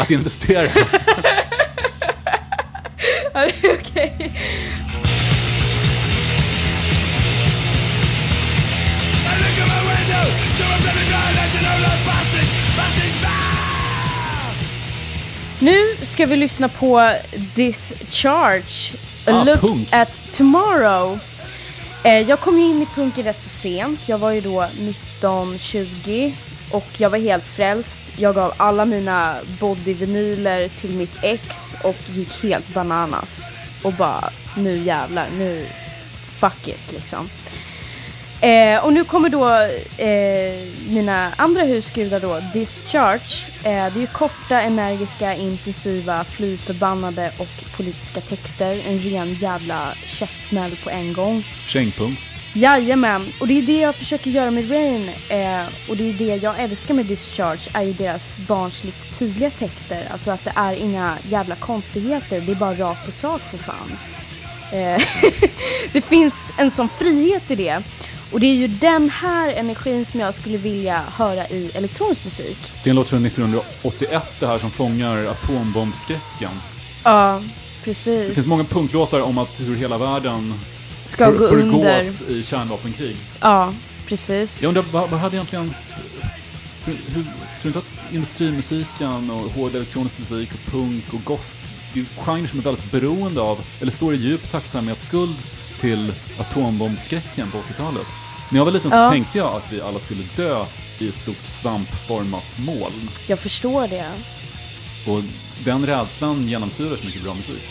[0.00, 0.68] att investera.
[3.34, 5.07] Ja, det
[15.60, 17.12] Nu ska vi lyssna på
[17.54, 18.92] Discharge,
[19.26, 19.88] A Ah, Look punk.
[19.92, 21.18] at Tomorrow.
[22.04, 24.00] Eh, jag kom ju in i punken rätt så sent.
[24.08, 24.66] Jag var ju då
[25.20, 26.32] 19-20
[26.70, 28.00] och jag var helt frälst.
[28.16, 33.42] Jag gav alla mina bodyvinyler till mitt ex och gick helt bananas.
[33.82, 34.24] Och bara,
[34.56, 35.66] nu jävlar, nu
[36.40, 37.30] fuck it liksom.
[38.40, 39.48] Eh, och nu kommer då
[40.04, 40.54] eh,
[40.88, 43.46] mina andra husgudar då, Discharge.
[43.64, 48.82] Eh, det är korta, energiska, intensiva, fly förbannade och politiska texter.
[48.86, 51.44] En ren jävla käftsmäll på en gång.
[51.66, 52.18] Kängpunk.
[52.54, 55.10] Jajamän, och det är det jag försöker göra med Rain.
[55.28, 60.08] Eh, och det är det jag älskar med Discharge, är ju deras barnsligt tydliga texter.
[60.12, 63.98] Alltså att det är inga jävla konstigheter, det är bara rakt på sak för fan.
[64.72, 65.02] Eh,
[65.92, 67.82] det finns en sån frihet i det.
[68.32, 72.58] Och det är ju den här energin som jag skulle vilja höra i elektronisk musik.
[72.84, 76.50] Det är en låt från 1981 det här som fångar atombombskräcken.
[77.04, 78.34] Ja, Det precis.
[78.34, 80.54] finns många punktlåtar om att hur hela världen
[81.06, 82.00] Ska för, gå under.
[82.02, 83.16] förgås i kärnvapenkrig.
[83.40, 83.72] Ja,
[84.06, 84.62] precis.
[84.62, 85.74] Jag undrar, vad, vad hade egentligen...
[86.84, 91.46] Tror, hur, tror inte att industrimusiken och hård elektronisk musik och punk och goth,
[91.94, 95.34] det är genrer som är väldigt beroende av, eller står i djup tacksamhetsskuld
[95.80, 98.06] till atombombskräcken på 80-talet.
[98.50, 99.10] När jag var liten så Ja.
[99.10, 100.64] tänkte jag att vi alla skulle dö
[101.00, 103.08] i ett stort svampformat moln.
[103.28, 104.12] Jag förstår det.
[105.10, 105.22] Och
[105.64, 107.62] den rädslan genomsyrar så mycket bra musik.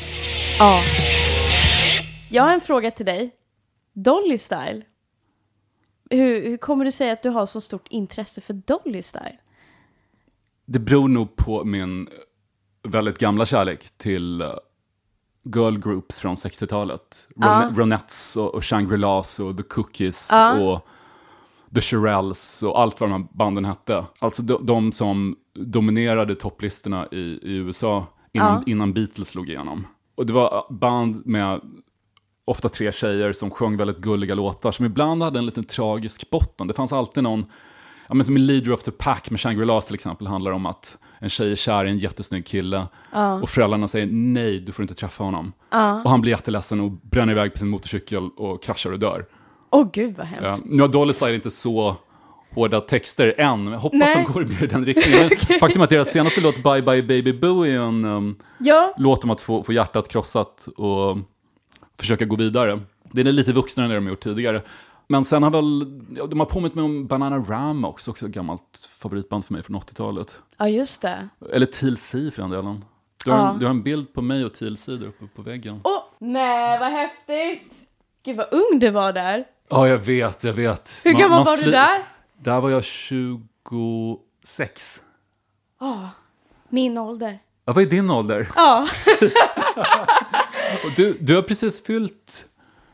[0.60, 0.82] Ja.
[2.30, 3.32] Jag har en fråga till dig.
[3.94, 4.82] Dolly Style.
[6.10, 9.38] Hur, hur kommer det sig att du har så stort intresse för Dolly Style?
[10.66, 12.08] Det beror nog på min
[12.84, 14.48] väldigt gamla kärlek till eh,
[15.56, 17.28] girl groups från 60-talet.
[17.36, 20.60] Ron- Ronettes och, och Shangri-Las och The Cookies Ja.
[20.60, 20.88] och
[21.76, 24.06] The Shirelles och allt vad de här banden hette.
[24.20, 29.88] Alltså de, de som dominerade topplistorna i, i USA innan, innan Beatles slog igenom.
[30.16, 31.62] Och det var band med
[32.46, 36.68] ofta tre tjejer som sjöng väldigt gulliga låtar som ibland hade en liten tragisk botten.
[36.68, 37.46] Det fanns alltid någon,
[38.08, 40.98] ja men som i Leader of the Pack med Shangri-Las till exempel, handlar om att
[41.20, 42.88] en tjej är kär i en jättesnygg kille
[43.42, 45.54] och föräldrarna säger nej, du får inte träffa honom.
[46.04, 49.26] Och han blir jätteledsen och bränner iväg på sin motorcykel och kraschar och dör.
[49.70, 50.66] Åh gud vad Ja, hemskt.
[50.66, 51.96] nu har Dolly Style inte så
[52.56, 54.26] hårda texter än, men jag hoppas Nej.
[54.28, 55.30] de går mer i den riktningen.
[55.50, 58.94] Men Faktum är att deras senaste låt, Bye Bye Baby Boo, är en um, Ja,
[58.98, 61.18] låt om att få, få hjärtat krossat och
[62.00, 62.80] försöka gå vidare.
[63.12, 64.62] Den är lite vuxnare än det de gjort tidigare.
[65.10, 68.90] Men sen har väl, ja, de har påmint mig om Banana Ram också, ett gammalt
[68.98, 70.38] favoritband för mig från 80-talet.
[70.58, 71.28] ja just det.
[71.54, 72.86] Eller TLC för den delen.
[73.26, 73.52] Du har, Ja.
[73.54, 75.82] en, du har en bild på mig och TLC där uppe på väggen.
[75.84, 77.74] Åh, nej vad häftigt!
[78.24, 79.46] Gud vad ung du var där.
[79.70, 81.02] Ja, jag vet, jag vet.
[81.06, 82.04] Hur Man- gammal var du där?
[82.38, 85.02] Där var jag 26.
[86.70, 87.40] Min ålder.
[87.66, 88.50] Ja, vad är din ålder?
[88.56, 88.88] Ja,
[90.86, 92.46] Och Du, du har precis fyllt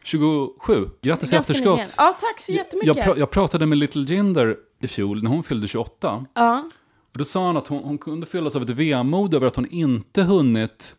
[0.04, 0.90] 27.
[1.02, 1.94] Grattis i efterskott.
[1.98, 2.88] Ja, tack så jättemycket.
[2.88, 6.26] Jag, pra- jag pratade med Little Jinder i fjol när hon fyllde 28.
[6.34, 6.64] Ja,
[7.12, 9.68] Och då sa hon att hon, hon kunde fyllas av ett vemod över att hon
[9.68, 10.96] inte hunnit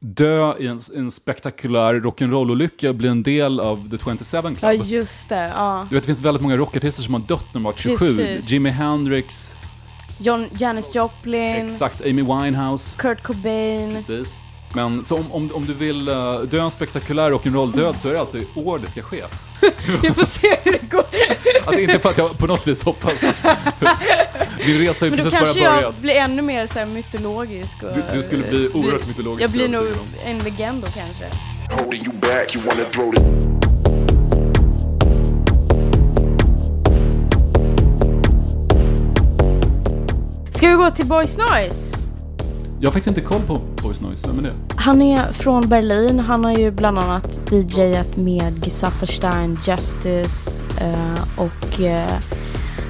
[0.00, 4.56] dö i en, en spektakulär rock'n'roll-olycka och bli en del av The 27 Club.
[4.62, 5.52] ja just det.
[5.56, 5.86] Ja.
[5.90, 7.96] Du vet, det finns väldigt många rockartister som har dött när de var 27.
[7.96, 8.50] Precis.
[8.50, 9.54] Jimi Hendrix,
[10.20, 12.96] John, Janis Joplin, exakt, Amy Winehouse.
[12.98, 13.94] Kurt Cobain.
[13.94, 14.38] Precis.
[14.74, 18.20] Men så om, om, om du vill uh, dö en spektakulär rock'n'roll-död så är det
[18.20, 19.24] alltså i år det ska ske.
[20.02, 21.04] Vi får se hur det går.
[21.64, 23.20] Alltså inte för att jag på något vis hoppas.
[24.66, 25.98] Din resa har ju Men då precis bara kanske jag börjat.
[25.98, 27.82] blir ännu mer så här mytologisk.
[27.82, 29.44] Och, Du, du skulle bli oerhört mytologisk.
[29.44, 29.86] Jag blir nog
[30.24, 31.24] en legend då kanske.
[31.70, 33.20] Holding you back, you wanna throw the
[40.58, 42.03] Ska vi gå till Boys Noise?
[42.84, 44.54] Jag har faktiskt inte koll på Boys Noise, vem är det?
[44.76, 46.20] Han är från Berlin.
[46.20, 52.12] Han har ju bland annat DJat med Gesafferstein, Justice eh, och eh,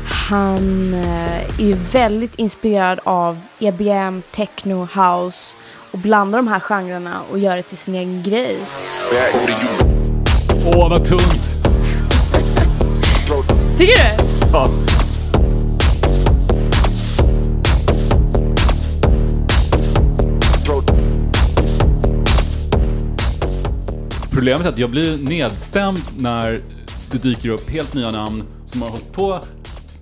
[0.04, 5.56] han eh, är ju väldigt inspirerad av EBM, techno, house
[5.92, 8.56] och blandar de här genrerna och gör det till sin egen grej.
[10.66, 11.42] Åh, vad tungt!
[13.78, 14.24] Tycker du?
[14.52, 14.70] Ja.
[24.34, 26.60] Problemet är att jag blir nedstämd när
[27.12, 29.40] det dyker upp helt nya namn som har hållit på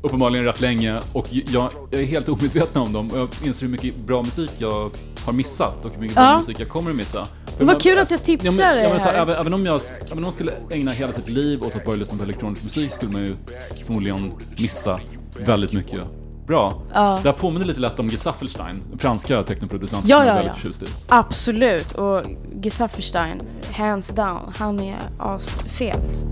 [0.02, 3.96] uppenbarligen rätt länge och jag, är helt omedveten om dem och jag inser hur mycket
[3.96, 4.90] bra musik jag
[5.24, 6.22] har missat och hur mycket Ja.
[6.22, 7.26] bra musik jag kommer att missa.
[7.58, 9.22] För Vad kul att jag tipsar Ja, men, dig men här, här.
[9.22, 11.96] även, även, om jag, även om man skulle ägna hela sitt liv åt att bara
[11.96, 13.36] lyssna på elektronisk musik skulle man ju
[13.86, 15.00] förmodligen missa
[15.46, 16.00] väldigt mycket
[16.46, 16.82] bra.
[16.92, 17.18] Ja.
[17.22, 20.54] Det här påminner lite lätt om Gesaffelstein, franska technoproducenten Ja, som jag ja, är väldigt
[20.54, 20.86] förtjust i.
[21.08, 21.92] Absolut.
[21.92, 22.22] Och
[22.62, 26.22] Gesafferstein, hands down, han är asfet.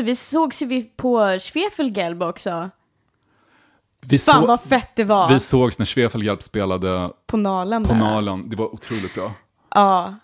[0.00, 2.70] Det, vi sågs ju på Schwefelgelb också.
[4.00, 5.32] Vi, Fan så, vad fett det var.
[5.32, 7.94] vi sågs när Schwefelgelb spelade på Nalen på.
[7.94, 8.50] Nalen.
[8.50, 9.32] Det var otroligt bra.
[9.74, 10.14] Ja.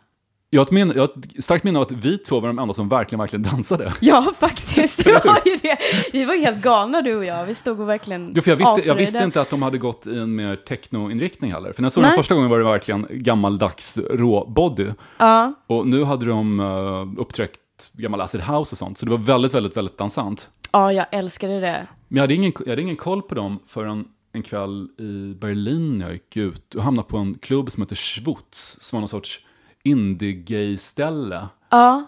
[0.50, 1.08] Jag har, ett minne, jag har
[1.38, 3.92] ett starkt minne av att vi två var de enda som verkligen, verkligen dansade.
[4.00, 5.04] Ja, faktiskt.
[5.04, 5.78] Det var ju det.
[6.12, 7.46] Vi var helt galna du och jag.
[7.46, 10.06] Vi stod och verkligen Jo, för jag, visste, jag visste inte att de hade gått
[10.06, 11.72] i en mer techno-inriktning heller.
[11.72, 12.10] För när jag såg Nej.
[12.10, 14.88] den första gången var det verkligen gammaldags rå-body.
[15.18, 17.60] Ja, Och nu hade de uh, uppträckt
[17.92, 18.98] gammal acid house och sånt.
[18.98, 20.48] Så det var väldigt, väldigt, väldigt dansant.
[20.72, 21.86] ja, jag älskade det.
[22.08, 25.98] Men jag hade ingen, jag hade ingen koll på dem förrän en kväll i Berlin
[25.98, 29.08] när jag gick ut och hamnade på en klubb som heter Schwutz, som var någon
[29.08, 29.40] sorts
[29.82, 31.46] indie-gay-ställe.
[31.70, 32.06] Ja,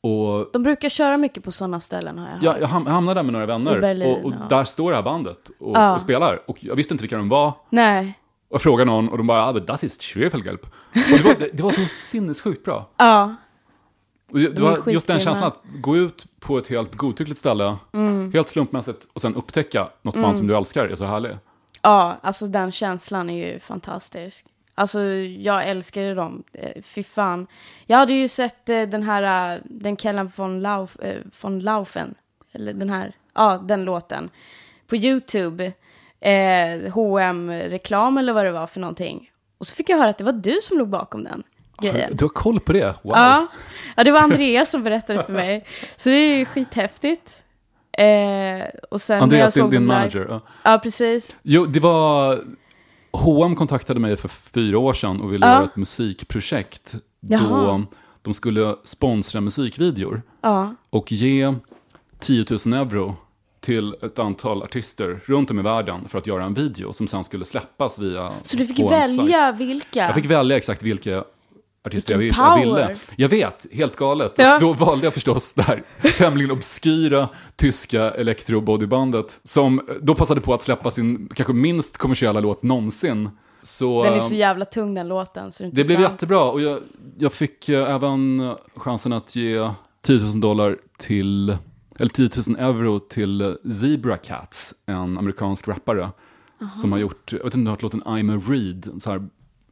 [0.00, 2.42] Och de brukar köra mycket på sådana ställen har jag hört.
[2.42, 4.46] jag, jag ham- hamnade där med några I vänner Berlin, och, och ja.
[4.56, 5.94] där står det här bandet och, Ja.
[5.94, 6.40] och spelar.
[6.50, 7.52] Och jag visste inte vilka de var.
[7.70, 8.18] Nej.
[8.48, 10.60] Och jag frågade någon och de bara, ah, das ist Schwefelgelb.
[10.62, 12.88] Och det var, det, det var så sinnessjukt bra.
[12.96, 13.34] Ja,
[14.32, 18.32] det, var just den känslan att gå ut på ett helt godtyckligt ställe, Mm.
[18.32, 21.36] helt slumpmässigt, och sen upptäcka något band som du älskar är så härlig.
[21.82, 24.46] ja, alltså den känslan är ju fantastisk.
[24.74, 25.00] Alltså
[25.38, 27.46] jag älskade dem, Eh, fy fan.
[27.86, 30.96] Jag hade ju sett eh, den här, eh, den Kellen von, Lauf,
[31.42, 32.14] von Laufen,
[32.52, 34.30] eller den här, ja den låten,
[34.86, 35.72] på YouTube.
[36.20, 39.30] Eh, hm reklam eller vad det var för någonting.
[39.58, 41.42] Och så fick jag höra att det var du som låg bakom den
[41.80, 42.16] grejen.
[42.16, 42.84] Du har koll på det?
[43.02, 43.12] Wow.
[43.16, 43.46] Ja.
[43.96, 45.64] ja, det var Andreas som berättade för mig.
[45.96, 47.34] Så det är ju skithäftigt.
[47.98, 50.26] Eh, och sen Andreas, din, din manager.
[50.30, 50.40] Ja.
[50.62, 51.36] Ja, precis.
[51.42, 52.38] Jo, det var...
[53.12, 55.52] H&M kontaktade mig för fyra år sedan och ville Ja.
[55.52, 56.92] göra ett musikprojekt.
[57.20, 57.86] Då Jaha.
[58.22, 60.74] de skulle sponsra musikvideor Ja.
[60.90, 61.54] och ge
[62.18, 63.16] 10 000 euro
[63.60, 67.24] till ett antal artister runt om i världen för att göra en video som sen
[67.24, 70.00] skulle släppas via Så du fick välja vilka?
[70.00, 71.24] Jag fick välja exakt vilka
[71.86, 72.96] artister jag, jag ville.
[73.16, 74.34] Jag vet, helt galet.
[74.36, 74.54] Ja.
[74.54, 75.82] Och då valde jag förstås det här
[76.18, 82.62] tämligen obskyra tyska elektrobodybandet som då passade på att släppa sin kanske minst kommersiella låt
[82.62, 83.30] någonsin.
[83.62, 85.52] Så, Den är så jävla tung den låten.
[85.52, 86.00] Så det, det blev sant.
[86.00, 86.80] jättebra och jag,
[87.18, 89.70] jag fick eh, även chansen att ge
[90.02, 91.56] 10 000 dollar till,
[91.98, 96.10] eller 10 000 euro till eh, Zebra Cats, en amerikansk rappare
[96.74, 99.00] som har gjort, jag vet inte om du har hört låten I'm a Reed, en
[99.00, 99.28] så här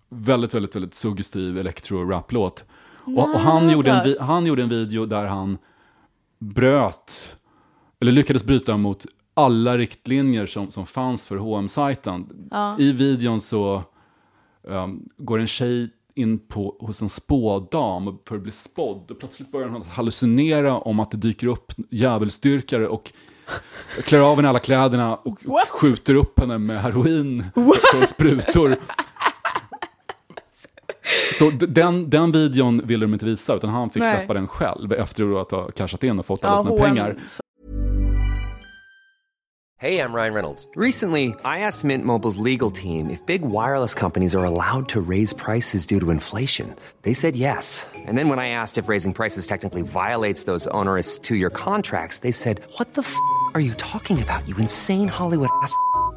[0.09, 2.64] väldigt, väldigt, väldigt suggestiv elektro-rap-låt.
[3.05, 5.59] Och, och han, gjorde en, han gjorde en video där han
[6.38, 7.37] bröt,
[8.01, 13.83] eller lyckades bryta mot alla riktlinjer som, som fanns för hm sajten I videon så
[14.62, 19.53] um, går en tjej in på, hos en spådam för att bli spådd och plötsligt
[19.53, 23.12] börjar hon hallucinera om att det dyker upp djävulsdyrkare och
[24.05, 25.68] klär av henne alla kläderna och, och What?
[25.68, 27.44] skjuter upp henne med heroin
[27.92, 28.77] från sprutor.
[31.33, 34.16] Så den, den videon ville de inte visa, utan han fick Nej.
[34.16, 37.16] släppa den själv efter att ha cashat in och fått alla Ja, sina pengar.
[39.81, 40.68] Hey, I'm Ryan Reynolds.
[40.75, 45.33] Recently, I asked Mint Mobile's legal team if big wireless companies are allowed to raise
[45.33, 46.75] prices due to inflation.
[47.03, 47.87] They said yes.
[47.94, 52.18] And then when I asked if raising prices technically violates those onerous two year contracts,
[52.18, 53.14] they said, What the f
[53.55, 55.73] are you talking about, you insane Hollywood ass?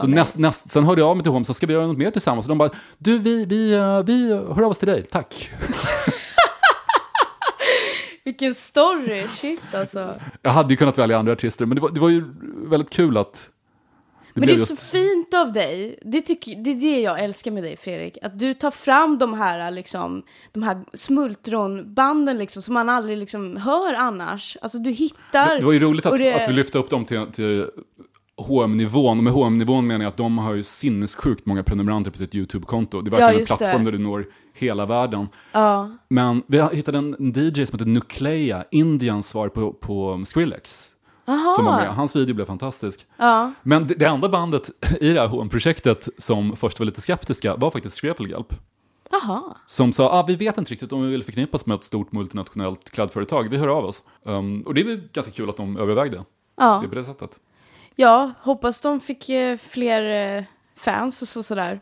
[0.00, 1.98] Så näst, näst, sen hörde jag av mig till H&M, så ska vi göra något
[1.98, 2.46] mer tillsammans.
[2.46, 5.50] Och de bara, du vi, vi, eh, vi hör av oss till dig, tack.
[8.24, 10.14] Vilken story, shit alltså.
[10.42, 12.24] Jag hade ju kunnat välja andra artister, men det var, det var ju
[12.70, 13.48] väldigt kul att...
[14.34, 15.98] Det Men det är blev så just- fint av dig.
[16.02, 18.18] Det, tycker, det är det jag älskar med dig Fredrik.
[18.22, 23.56] Att du tar fram de här, liksom, de här smultronbanden liksom, som man aldrig liksom,
[23.56, 24.56] hör annars.
[24.62, 25.48] Alltså du hittar...
[25.54, 27.66] Det, det var ju roligt att, det- att vi lyfte upp dem till, till
[28.36, 29.18] H&M-nivån.
[29.18, 33.00] Och med H&M-nivån menar jag att de har ju sinnessjukt många prenumeranter på sitt YouTube-konto.
[33.00, 33.56] Det är verkligen en just det.
[33.56, 35.28] plattform där du når hela världen.
[35.52, 35.90] Ja.
[36.08, 40.92] Men vi hittade en DJ som heter Nucleya, Indiens svar på, på Skrillex.
[41.28, 41.52] Aha.
[41.52, 41.94] Som var med.
[41.94, 43.06] Hans video blev fantastisk.
[43.16, 43.52] Ja.
[43.62, 44.70] Men det, det andra bandet
[45.00, 48.54] i det här H&M-projektet som först var lite skeptiska var faktiskt Schwefelgelb.
[49.10, 49.42] Jaha.
[49.66, 52.90] Som sa, ah, vi vet inte riktigt om vi vill förknippas med ett stort multinationellt
[52.90, 54.02] klädföretag, vi hör av oss.
[54.22, 56.24] Um, och det är väl ganska kul att de övervägde
[56.56, 56.80] Ja.
[56.82, 57.38] det på det sättet.
[57.98, 60.44] Ja, hoppas de fick eh, fler eh,
[60.76, 61.80] fans och så, sådär.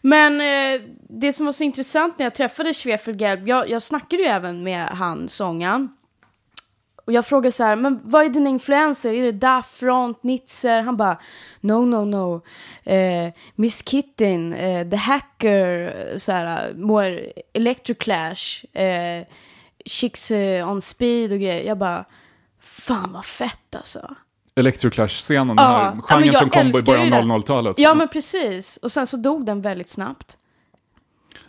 [0.00, 4.28] Men eh, det som var så intressant när jag träffade Schwefelgelb, jag, jag snackade ju
[4.28, 5.88] även med han, sångaren.
[7.04, 9.12] Och jag frågade så här, men vad är dina influenser?
[9.12, 10.80] Är det Daft, Front, Nitzer?
[10.80, 11.18] Han bara,
[11.60, 12.42] no, no, no.
[12.90, 19.26] Eh, Miss Kitten, eh, The Hacker, eh, så här, more Electroclash, eh,
[19.84, 21.62] Chicks eh, on Speed och grejer.
[21.62, 22.04] Jag bara,
[22.60, 24.16] fan vad fett alltså.
[24.56, 27.78] Electroclash-scenen, den Ja, här genren som kom i början av 00-talet.
[27.78, 28.76] Ja, men precis.
[28.76, 30.38] Och sen så dog den väldigt snabbt.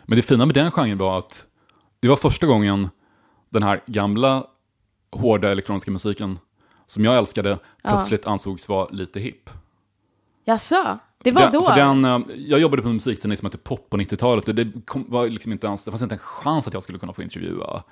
[0.06, 1.46] Men det fina med den genren var att
[2.00, 2.88] det var första gången
[3.50, 4.44] den här gamla
[5.12, 6.38] hårda elektroniska musiken
[6.86, 9.50] som jag älskade plötsligt ansågs vara lite hipp.
[10.44, 10.98] Jaså?
[11.24, 11.64] Det var Den- då?
[11.64, 14.72] För den, eh, jag jobbade på en musiktidning som hette Pop på 90-talet och det
[14.86, 17.22] kom, var liksom inte ens, det fanns inte en chans att jag skulle kunna få
[17.22, 17.82] intervjua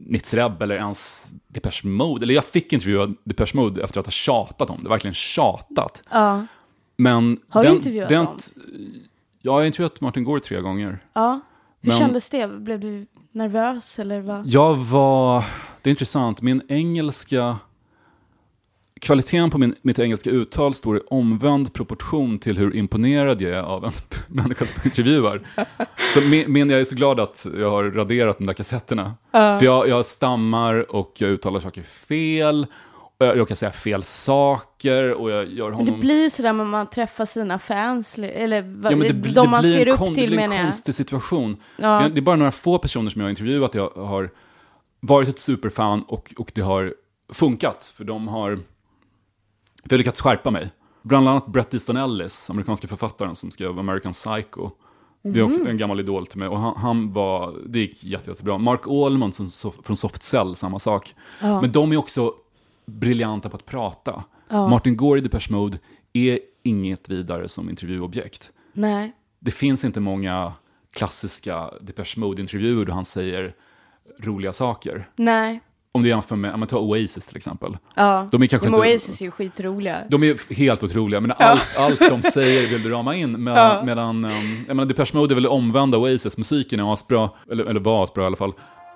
[0.00, 2.24] Nitzreb eller ens Depeche Mode.
[2.24, 6.02] Eller jag fick intervjua Depeche Mode efter att ha tjatat om det, verkligen tjatat.
[6.10, 6.46] Ja.
[6.96, 8.38] Men Har du den, intervjuat den, dem?
[8.46, 8.62] Ja,
[9.42, 10.98] jag har intervjuat Martin Gore tre gånger.
[11.12, 11.40] Ja.
[11.80, 12.46] Hur Men- kändes det?
[12.48, 14.46] Blev du nervös eller vad?
[14.46, 15.44] Jag var,
[15.82, 17.56] det är intressant, min engelska,
[19.00, 23.62] kvaliteten på min, mitt engelska uttal står i omvänd proportion till hur imponerad jag är
[23.62, 23.92] av en
[24.28, 25.40] människa som intervjuar.
[26.14, 29.14] Så min, min, jag är så glad att jag har raderat de där kassetterna.
[29.32, 32.66] För jag, jag stammar och jag uttalar saker fel.
[33.20, 36.00] Och jag råkar säga fel saker och jag gör Men det honom...
[36.00, 39.62] blir ju sådär när man träffar sina fans, eller Ja, men det, de det man
[39.62, 40.66] ser upp till Det blir menar en jag.
[40.66, 41.56] konstig situation.
[41.76, 42.00] Ja.
[42.00, 44.30] Det, det är bara några få personer som jag har intervjuat jag har
[45.00, 46.94] varit ett superfan och, och det har
[47.32, 47.92] funkat.
[47.96, 48.58] För de har,
[49.82, 50.70] för jag har lyckats skärpa mig.
[51.02, 54.70] Bland annat Bret Easton Ellis, amerikanska författaren som skrev American Psycho.
[55.22, 55.70] Det är också Mhm.
[55.70, 58.58] en gammal idol till mig och han, han var, det gick jätte, jättebra.
[58.58, 59.32] Mark Allman
[59.84, 61.14] från Soft Cell, samma sak.
[61.40, 62.32] Men de är också
[62.86, 64.24] briljanta på att prata.
[64.50, 65.78] Martin Gore i Depeche Mode
[66.12, 68.50] är inget vidare som intervjuobjekt.
[68.72, 69.12] Nej.
[69.40, 70.52] Det finns inte många
[70.92, 73.54] klassiska Depeche Mode-intervjuer där han säger
[74.20, 75.08] roliga saker.
[75.16, 75.60] Nej.
[75.98, 77.76] Om du jämför med, om man tar Oasis till exempel.
[77.94, 78.28] Ja.
[78.32, 79.96] De är kanske Men inte- Oasis är ju skitroliga.
[80.08, 83.44] De är helt otroliga, men allt, allt de säger vill du rama in.
[83.44, 87.64] Med, Medan, um, jag menar, Depeche Mode är väl omvända Oasis, musiken är asbra, eller,
[87.64, 88.52] eller var asbra i alla fall.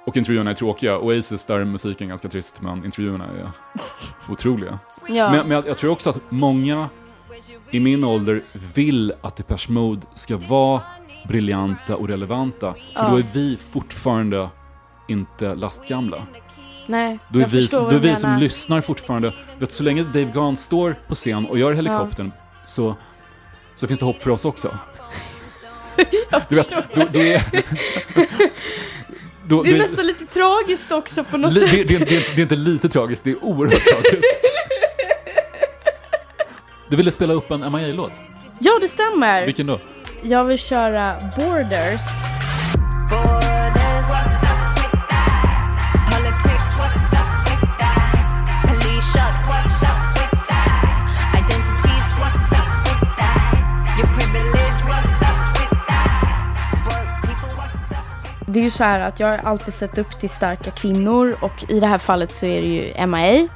[0.07, 0.99] Och intervjuerna är tråkiga.
[0.99, 3.51] Oasis, där är musiken ganska trist, men intervjuerna är
[4.33, 4.79] otroliga.
[5.09, 5.31] Ja.
[5.31, 6.89] Men, men jag, jag tror också att många
[7.71, 8.43] i min ålder
[8.75, 10.81] vill att Depeche Mode ska vara
[11.29, 12.75] briljanta och relevanta.
[12.97, 14.49] För då är vi fortfarande
[15.09, 16.27] inte lastgamla.
[16.87, 18.41] Nej, Då är jag vi, förstår då vad är du vi som menar.
[18.43, 22.33] lyssnar fortfarande, vet, så länge Dave Gahan står på scen och gör helikoptern
[22.65, 22.97] så,
[23.75, 24.79] så finns det hopp för oss också.
[26.49, 27.43] du vet, då, då är...
[29.47, 31.71] då, Det är då nästan lite tragiskt också på något li, sätt.
[31.71, 34.27] det, det, det, det är inte lite tragiskt, det är oerhört tragiskt.
[36.89, 38.13] Du ville spela upp en MIA-låt.
[38.59, 39.47] Ja, det stämmer.
[39.47, 39.81] Vilken då?
[40.23, 42.01] Jag vill köra Borders.
[43.11, 43.42] Borders,
[58.53, 61.71] Det är ju så här att jag har alltid sett upp till starka kvinnor och
[61.71, 63.49] i det här fallet så är det ju MIA.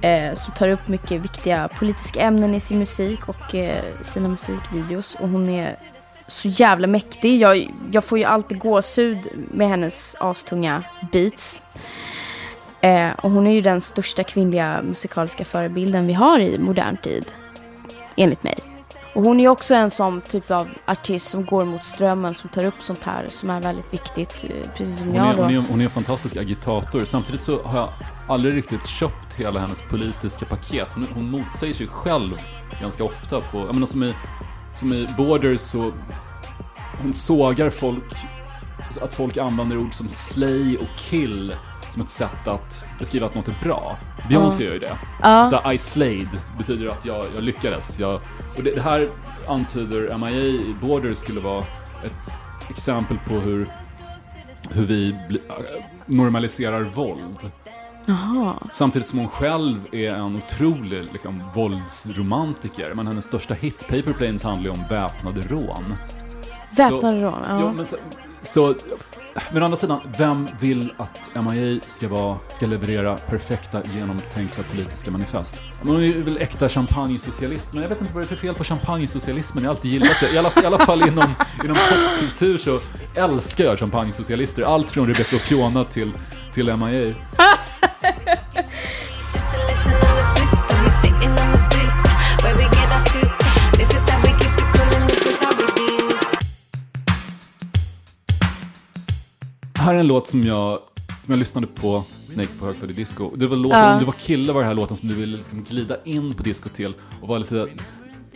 [0.00, 5.14] Eh, som tar upp mycket viktiga politiska ämnen i sin musik och eh, sina musikvideos.
[5.14, 5.76] Och hon är
[6.26, 7.40] så jävla mäktig.
[7.40, 10.82] Jag, jag får ju alltid gåshud med hennes astunga
[11.12, 11.62] beats.
[12.80, 17.32] Eh, och hon är ju den största kvinnliga musikaliska förebilden vi har i modern tid.
[18.16, 18.65] Enligt mig.
[19.16, 22.64] Och hon är också en sån typ av artist som går mot strömmen, som tar
[22.64, 25.42] upp sånt här som är väldigt viktigt, eh, precis som Hon jag är, då.
[25.42, 27.04] hon, är, hon är en fantastisk agitator.
[27.04, 27.88] Samtidigt så har jag
[28.28, 30.88] aldrig riktigt köpt hela hennes politiska paket.
[30.94, 32.30] Hon, hon motsäger sig själv
[32.80, 33.40] ganska ofta.
[33.40, 34.14] På, jag menar, som, i,
[34.74, 35.92] som i Borders så
[37.02, 38.14] hon sågar folk,
[39.02, 41.52] att folk använder ord som slay och kill
[41.96, 43.96] som ett sätt att beskriva att något är bra.
[44.28, 44.96] Beyoncé gör ju det.
[45.50, 46.28] Så I slayed
[46.58, 47.98] betyder att jag, jag lyckades.
[47.98, 48.14] Jag,
[48.56, 49.08] och det, det här
[49.48, 51.58] antyder MIA i Border skulle vara
[52.04, 52.32] ett
[52.70, 53.68] exempel på hur,
[54.70, 55.54] hur vi äh,
[56.06, 57.50] normaliserar våld.
[58.04, 58.54] Jaha.
[58.72, 62.92] Samtidigt som hon själv är en otrolig liksom, våldsromantiker.
[62.94, 65.94] Men hennes största hit, Paper Planes, handlar ju om väpnade rån.
[66.76, 67.60] Väpnade rån, ja.
[67.60, 67.86] Ja, men,
[68.46, 68.74] så,
[69.52, 75.10] men å andra sidan, vem vill att MIA ska, vara, ska leverera perfekta, genomtänkta politiska
[75.10, 75.60] manifest?
[75.82, 78.64] Hon är väl äkta champagnesocialist, men jag vet inte vad det är för fel på
[78.64, 79.64] champagnesocialismen.
[79.64, 80.34] Jag har alltid gillat det.
[80.34, 81.34] I alla, i alla fall inom,
[81.64, 82.80] inom popkultur så
[83.14, 84.62] älskar jag champagnesocialister.
[84.62, 86.12] Allt från Rebecca och Fiona till,
[86.54, 87.14] till MIA.
[99.86, 103.36] Här är en låt som jag, som jag lyssnade på när jag gick på högstadiedisco.
[103.36, 103.92] Det var låten, Ja.
[103.92, 106.42] om du var kille var det här låten som du ville liksom glida in på
[106.42, 107.68] disco till och vara lite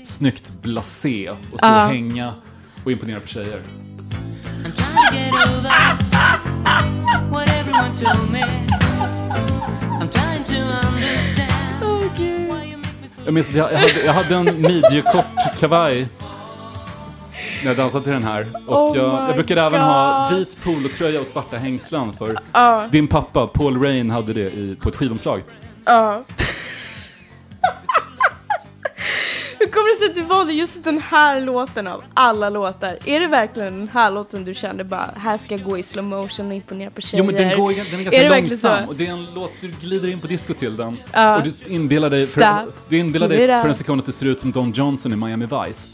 [0.05, 1.85] snyggt blasé och stå Ja.
[1.85, 2.35] och hänga
[2.85, 3.63] och imponera på tjejer.
[13.25, 16.09] Jag minns att jag, jag, hade, jag hade en midjekort kavaj
[17.65, 18.47] jag dansade till den här.
[18.67, 20.39] Och Oh jag, jag brukade även ha God.
[20.39, 22.89] vit polotröja och svarta hängslen för Ja.
[22.93, 25.43] din pappa Paul Rain hade det i, på ett skivomslag.
[25.85, 26.25] Ja.
[29.59, 32.99] Hur kommer det sig att du valde just den här låten av alla låtar?
[33.05, 36.05] Är det verkligen den här låten du kände bara, här ska jag gå i slow
[36.05, 37.25] motion och imponera på tjejer?
[37.25, 39.69] Jo men den, går, den är ganska Är långsam och det är en låt, du
[39.81, 40.97] glider in på disco till den.
[41.13, 41.37] Ja.
[41.37, 42.73] Och du inbillar dig, för, Stop.
[42.89, 45.47] du inbillar dig för en sekund att du ser ut som Don Johnson i Miami
[45.47, 45.89] Vice.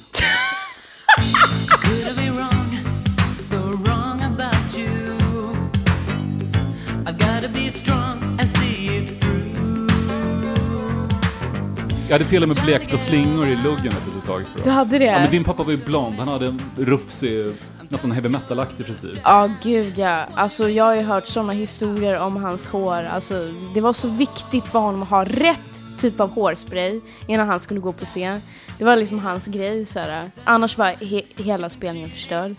[12.19, 14.47] Hade till och med blekta slingor i luggen ett litet tag.
[14.47, 15.05] För Du hade det?
[15.05, 17.47] Ja men din pappa var ju blond, han hade en rufsig,
[17.89, 19.21] nästan heavy metal-aktig frisyr.
[19.25, 20.27] Ja, gud ja.
[20.35, 23.05] Alltså jag har ju hört sådana historier om hans hår.
[23.05, 27.61] Alltså det var så viktigt för honom att ha rätt typ av hårspray innan han
[27.61, 28.41] skulle gå på scen.
[28.79, 30.27] Det var liksom hans grej så här.
[30.45, 32.55] Annars var he- hela spelningen förstörd.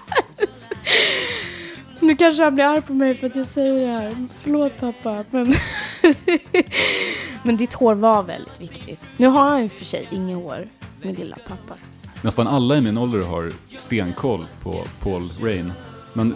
[2.00, 4.14] nu kanske han blir arg på mig för att jag säger det här.
[4.38, 5.54] Förlåt pappa, men...
[7.42, 9.00] men ditt hår var väldigt viktigt.
[9.16, 10.68] Nu har han ju för sig inget hår,
[11.02, 11.74] min lilla pappa.
[12.22, 15.72] Nästan alla i min ålder har stenkoll på Paul Rain.
[16.12, 16.34] Men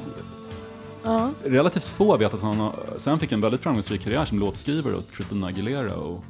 [1.05, 1.31] Ja.
[1.45, 5.09] relativt få vet att han har, sen fick en väldigt framgångsrik karriär som låtskrivare åt
[5.15, 6.25] Christina Aguilera och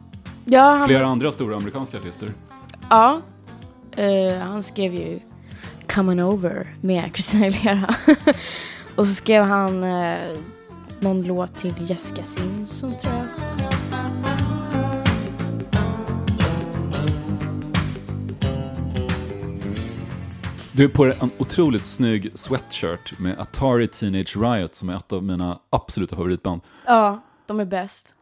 [0.44, 2.28] Ja, han, flera andra stora amerikanska artister.
[2.90, 3.20] Ja.
[3.96, 5.20] Eh, han skrev ju
[5.88, 7.94] Coming Over med Christina Aguilera.
[8.94, 10.36] och så skrev han uh,
[11.02, 13.26] någon låt till Jessica Simpson tror jag.
[20.72, 25.12] Du är på dig en otroligt snygg sweatshirt med Atari Teenage Riot som är ett
[25.12, 26.60] av mina absoluta favoritband.
[26.86, 28.14] Ja, de är bäst.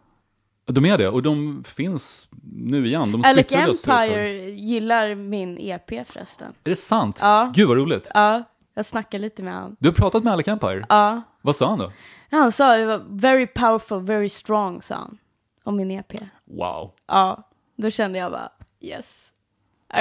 [0.67, 3.13] De är det, och de finns nu igen.
[3.13, 3.53] De Alec.
[3.53, 6.53] Empire gillar min EP förresten.
[6.65, 7.19] Är det sant?
[7.21, 7.53] Ja.
[7.55, 8.11] Gud vad roligt.
[8.15, 8.43] Ja,
[8.75, 9.77] jag snackade lite med han.
[9.79, 10.85] Du har pratat med Alec Empire?
[10.89, 11.23] Ja.
[11.43, 11.93] Vad sa han då?
[12.31, 15.19] Han sa det var very powerful, very strong sa han.
[15.65, 16.13] Om min EP.
[16.45, 16.93] Wow.
[17.07, 18.49] Ja, då kände jag bara
[18.81, 19.33] yes,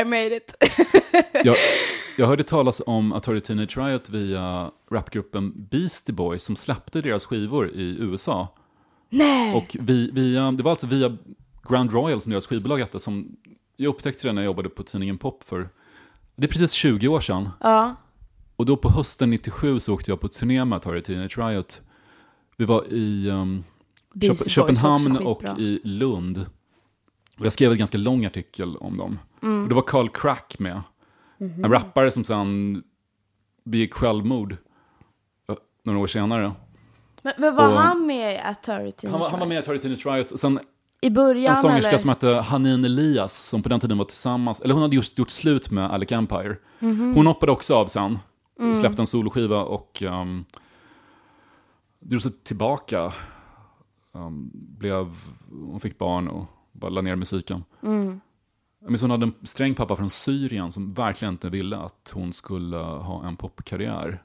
[0.02, 0.54] I made it.
[1.44, 1.56] Jag,
[2.18, 7.70] jag hörde talas om Atari Teenage Riot via rapgruppen Beastie Boys som släppte deras skivor
[7.70, 8.48] i USA.
[9.10, 9.56] Nej!
[9.56, 11.18] Och vi, via, det var alltså via
[11.70, 13.38] Grand Royal som deras skivbolag hette som
[13.78, 15.70] jag upptäckte det när jag jobbade på tidningen Pop för,
[16.36, 17.50] det är precis 20 år sedan.
[17.60, 17.96] Ja.
[18.56, 21.82] Och då på hösten 97 så åkte jag på turné med Atari Teenage Riot.
[22.60, 23.64] Vi var i um,
[24.22, 26.38] Köp- Köpenhamn och i Lund.
[27.40, 29.20] Och jag skrev en ganska lång artikel om dem.
[29.44, 29.64] Mm.
[29.64, 30.82] Och det var Carl Crack med.
[31.38, 31.66] Mhm.
[31.66, 32.84] En rappare som sen
[33.64, 34.58] begick självmord
[35.84, 36.52] några år senare.
[37.22, 39.60] Men, men var Och- han med i Atari Teenage Han var, han var med i
[39.60, 40.32] Atari Teenage Riot.
[40.32, 40.60] Och sen
[41.02, 41.98] I början en sångerska eller?
[41.98, 45.30] som hette Hanin Elias som på den tiden var tillsammans, eller hon hade just gjort
[45.30, 46.56] slut med Alec Empire.
[46.80, 47.14] Mhm.
[47.16, 48.20] Hon hoppade också av sen,
[48.60, 48.76] Mm.
[48.76, 50.46] släppte en soloskiva och um,
[52.00, 53.14] drog sig tillbaka.
[54.12, 55.16] Um, blev,
[55.50, 57.64] hon fick barn och bara la ner musiken.
[57.84, 58.22] Mm.
[58.82, 62.34] Jag minns hon hade en sträng pappa från Syrien som verkligen inte ville att hon
[62.34, 64.24] skulle ha en popkarriär.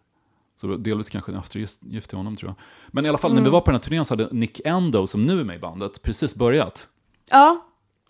[0.56, 2.56] Så delvis kanske en eftergift till honom tror jag.
[2.92, 3.44] Men i alla fall när Mm.
[3.44, 5.58] vi var på den här turnén så hade Nick Endo, som nu är med i
[5.58, 6.88] bandet, precis börjat.
[7.30, 7.66] Ja,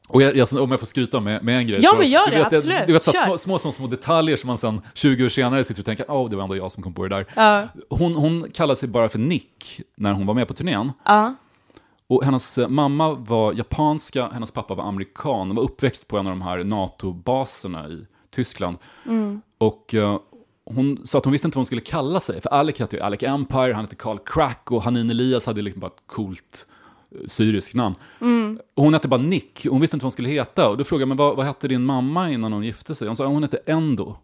[0.09, 1.81] Och jag, jag, om jag får skryta med, med en grej.
[1.83, 2.87] Ja, så, men gör du det, vet, absolut.
[2.87, 5.83] Du vet, så små, små, små, små detaljer som man sen 20 år senare sitter
[5.83, 7.27] och tänker, åh, det var ändå jag som kom på det där.
[7.35, 7.69] Ja.
[7.91, 10.93] Hon, hon kallade sig bara för Nick när hon var med på turnén.
[11.05, 11.35] Ja.
[12.07, 15.49] Och hennes eh, mamma var japanska, hennes pappa var amerikan.
[15.49, 18.79] De var uppväxt på en av de här NATO-baserna i Tyskland.
[19.07, 19.41] Mm.
[19.59, 20.19] Och eh,
[20.65, 22.41] hon sa att hon visste inte vad hon skulle kalla sig.
[22.41, 25.81] För Alec hette ju Alec Empire, han hette Carl Crack och Hanin Elias hade liksom
[25.81, 26.67] bara ett coolt
[27.27, 27.95] syriskt namn.
[28.21, 28.59] Mm.
[28.75, 30.69] Och hon hette bara Nick, hon visste inte vad hon skulle heta.
[30.69, 33.07] Och då frågade jag, men vad, vad hette din mamma innan hon gifte sig?
[33.07, 34.17] Hon sa, hon hette Endo.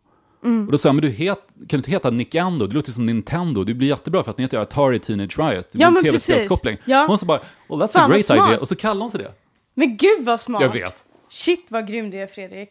[0.45, 0.67] Mm.
[0.67, 2.67] Och då sa jag, men du het, kan du inte heta Nick Endo?
[2.67, 3.65] Det låter som Nintendo.
[3.65, 5.67] Det blir jättebra för att ni heter Atari Teenage Riot.
[5.73, 6.77] Det blir Ja, en men tv-spelskoppling.
[6.85, 7.07] Ja.
[7.09, 8.49] Hon sa bara, well that's Fan, a great smart.
[8.49, 8.61] idea.
[8.61, 9.33] Och så kallade hon sig det.
[9.75, 10.63] Men gud vad smart.
[10.63, 11.05] Jag vet.
[11.31, 12.71] Shit vad grym du är Fredrik.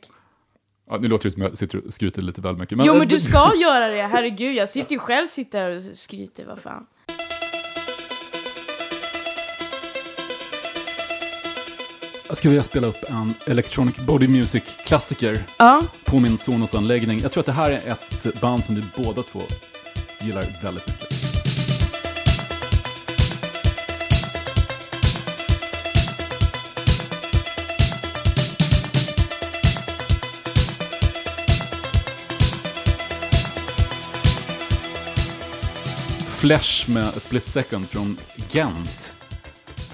[0.90, 2.78] Ja, nu låter det som jag sitter och skryter lite väl mycket.
[2.84, 4.56] jo men du ska göra det, herregud.
[4.56, 6.86] Jag sitter ju själv sitter här och skryter, vad fan.
[12.38, 15.82] Skulle vilja spela upp en Electronic Body Music-klassiker Ja.
[16.06, 17.20] på min Sonos-anläggning.
[17.22, 19.42] Jag tror att det här är ett band som vi båda två
[20.22, 21.08] gillar väldigt mycket.
[36.40, 38.18] Flash med Split Second från
[38.52, 39.12] Gent.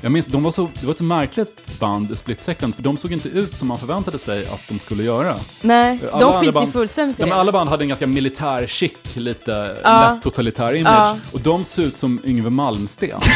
[0.02, 3.12] Jag minns, de var så, det var ett märkligt band, Split Second, för de såg
[3.12, 5.38] inte ut som man förväntade sig att de skulle göra.
[5.62, 7.36] Nej, Alla de skiter band- fullständigt i Ja, det.
[7.36, 10.12] alla band hade en ganska militär chic, lite Ja.
[10.14, 10.94] lätt totalitär image.
[10.94, 11.18] Ja.
[11.34, 13.20] Och de såg ut som Yngve Malmsten.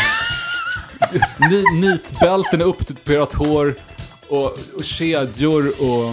[1.49, 3.75] Ni, nitbälten upptuperat hår
[4.27, 6.05] och, och kedjor och,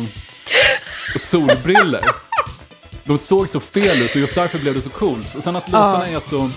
[1.14, 2.00] och solbriller.
[3.04, 5.34] De såg så fel ut och just därför blev det så coolt.
[5.34, 6.50] Och sen att låtarna är så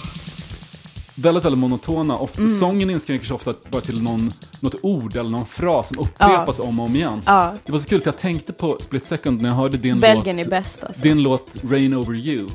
[1.22, 2.18] väldigt, väldigt monotona.
[2.18, 2.60] Och Mm.
[2.60, 6.80] Sången inskränker sig ofta bara till någon, något ord eller någon fras som upprepas om
[6.80, 7.22] och om igen.
[7.26, 7.54] Ja.
[7.66, 10.38] Det var så kul för jag tänkte på Split Second när jag hörde din Belgien
[10.38, 10.46] låt.
[10.46, 11.02] är bäst, alltså.
[11.02, 12.48] Din låt Rain Over You.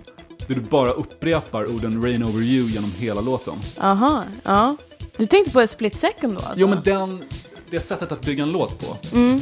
[0.47, 3.55] Där du bara upprepar orden Rain Over You genom hela låten.
[3.81, 4.77] Aha, ja.
[5.17, 6.61] Du tänkte på split second då alltså?
[6.61, 7.23] Jo men den,
[7.71, 9.17] det sättet att bygga en låt på.
[9.17, 9.41] Mm.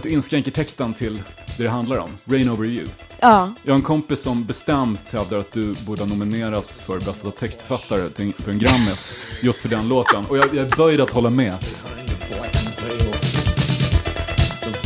[0.00, 1.22] Att du inskränker texten till
[1.56, 2.10] det det handlar om.
[2.24, 2.86] Rain Over You.
[3.20, 3.52] Ja.
[3.62, 8.08] Jag har en kompis som bestämt hävdar att du borde ha nominerats för bästa textförfattare
[8.08, 9.12] till, för en Grammis.
[9.42, 10.24] Just för den låten.
[10.24, 11.60] Och jag, jag är böjd att hålla med.
[11.60, 11.66] The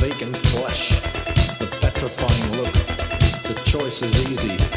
[0.02, 1.00] vacant flesh,
[1.58, 2.74] the petrifying look.
[3.42, 4.73] The choice is easy,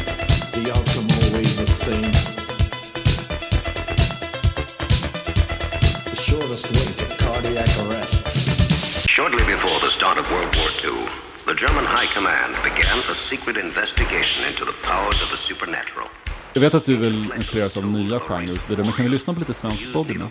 [9.18, 10.98] Shortly before the start of World War II,
[11.46, 16.08] the German High Command began a secret investigation into the powers of the supernatural.
[16.52, 19.10] Jag vet att du vill inspireras av nya genrer och så vidare, men kan vi
[19.10, 20.26] lyssna på lite svensk body nu?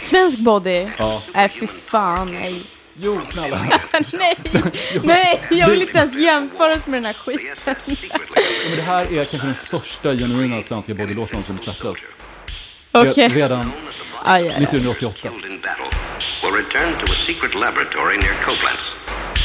[0.00, 0.88] Svensk body?
[0.98, 1.22] Ja.
[1.34, 2.66] Nej, fy fan nej.
[2.94, 3.58] Jo, snälla.
[4.12, 4.36] nej,
[5.02, 7.46] nej, jag vill inte ens jämföras med den här skiten.
[7.66, 7.74] Ja,
[8.68, 12.04] men det här är kanske den första genuina svenska bodylåten som släpptes.
[12.92, 13.72] Re- Redan
[14.24, 14.60] Aj, aj, aj.
[14.60, 16.42] 1988.
[16.42, 18.94] Were returned to a secret laboratory near Koblenz,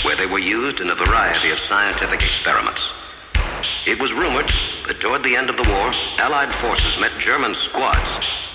[0.04, 2.94] where they were used in a variety of scientific experiments.
[3.86, 4.50] It was rumored
[4.88, 5.88] that toward the end of the war,
[6.20, 8.10] Allied forces met German squads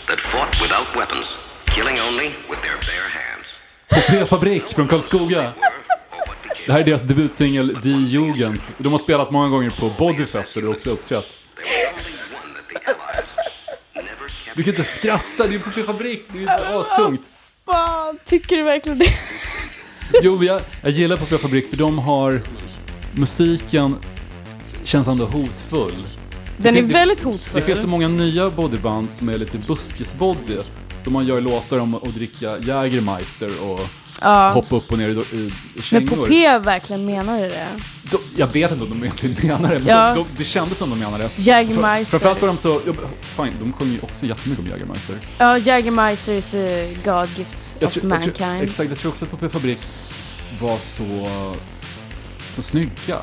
[0.08, 3.46] that fought without weapons, killing only with their bare hands.
[4.08, 5.52] P-fabrik från Karlskoga.
[6.66, 8.60] Det här är deras debutsingel Die Jugend.
[8.78, 11.26] De har spelat många gånger på Bodyfest där du också uppträtt.
[14.60, 17.20] Du kan inte skratta, det är ju på P-fabrik, det är ju astungt.
[17.66, 19.12] Fan, tycker du verkligen det?
[20.22, 22.40] Jo, men jag, jag gillar på P-fabrik för de har
[23.12, 23.96] musiken
[24.84, 26.06] känns ändå hotfull.
[26.56, 27.60] Den är väldigt hotfull.
[27.60, 30.56] Det finns så många nya bodyband som är lite buskisbody.
[31.04, 33.80] Då man gör låtar om att dricka Jägermeister och
[34.22, 34.50] Ja.
[34.50, 36.16] hoppa upp och ner i, i, i Men kängor.
[36.16, 37.66] på P verkligen menar du det?
[38.10, 40.08] De, jag vet inte om de egentligen menar det, men Ja.
[40.14, 41.30] de, de, det kändes som de menade det.
[41.42, 42.04] Jägermeister.
[42.04, 42.92] För, framförallt var de så, ja,
[43.44, 45.16] fine, de sjunger ju också jättemycket om Jägermeister.
[45.38, 48.34] Ja, Jägermeister is a God gift Jag of tror, jag mankind.
[48.36, 49.78] tror, exakt, jag tror också att P Fabrik
[50.60, 51.28] var så,
[52.54, 53.16] så snygga.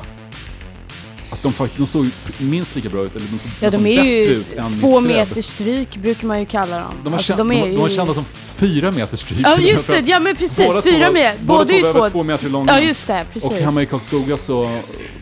[1.30, 3.86] Att de faktiskt, de såg ju minst lika bra ut, eller de såg Ja, de
[3.86, 5.28] är bättre ju ut än två Mixed Reb.
[5.28, 6.92] meter stryk brukar man ju kalla dem.
[7.04, 8.24] De var, Alltså, de de, är var- de var ju- kända som
[8.56, 9.40] fyra meter stryk.
[9.42, 10.02] Ja, just det.
[10.06, 10.66] Ja, men precis.
[10.66, 12.72] Båda Fyra två, med- Båda, två ju var över två- meter långa.
[12.72, 13.50] Ja, just det, precis.
[13.50, 14.70] Och hemma i Karlskoga så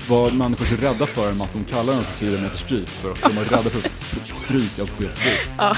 [0.08, 2.88] var människor så rädda för dem att de kallar dem för fyra meter stryk.
[2.88, 3.92] För att de var rädda för att
[4.36, 5.40] stryk av P-fabrik.
[5.58, 5.76] Ja.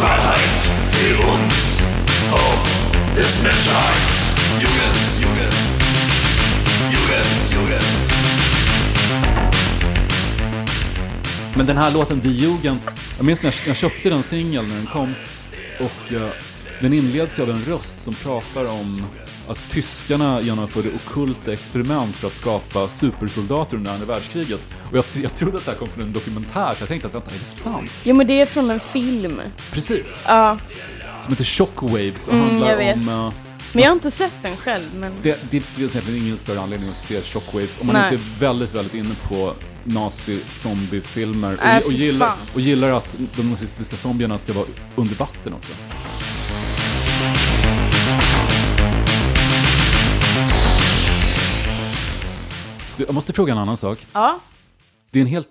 [0.00, 1.75] Wahrheit für uns
[2.32, 4.16] auf des Menschheit.
[4.60, 5.54] Jugend, Jugend,
[6.92, 7.82] Jugend, Jugend.
[11.56, 12.80] Men den här låten, Die Jugend,
[13.16, 15.14] jag minns när jag, jag köpte den singeln när den kom.
[15.80, 16.28] Och eh,
[16.80, 19.02] den inleds ju av en röst som pratar om
[19.48, 24.60] att tyskarna genomförde ockulta experiment för att skapa supersoldater under andra världskriget.
[24.90, 27.12] Och jag, jag trodde att det här kom från en dokumentär, så jag tänkte att
[27.12, 27.90] detta är sant.
[28.04, 29.40] Jo men det är från en film.
[29.72, 30.18] Precis.
[30.26, 30.58] Ja,
[31.26, 33.08] Som heter Shockwaves och Mm, handlar om...
[33.08, 33.32] eh,
[33.72, 34.84] men jag har inte sett den själv.
[34.94, 35.12] Men...
[35.22, 38.14] det, det finns egentligen ingen större anledning att se Shockwaves om man Nej.
[38.14, 39.52] inte är väldigt, väldigt inne på
[39.84, 44.66] nazi-zombiefilmer Äh, och, och, fy gillar, och gillar att de nazistiska zombierna ska vara
[44.96, 45.72] under vatten också.
[52.96, 54.06] Du, jag måste fråga en annan sak.
[54.12, 54.38] Ja,
[55.10, 55.48] Det är en helt...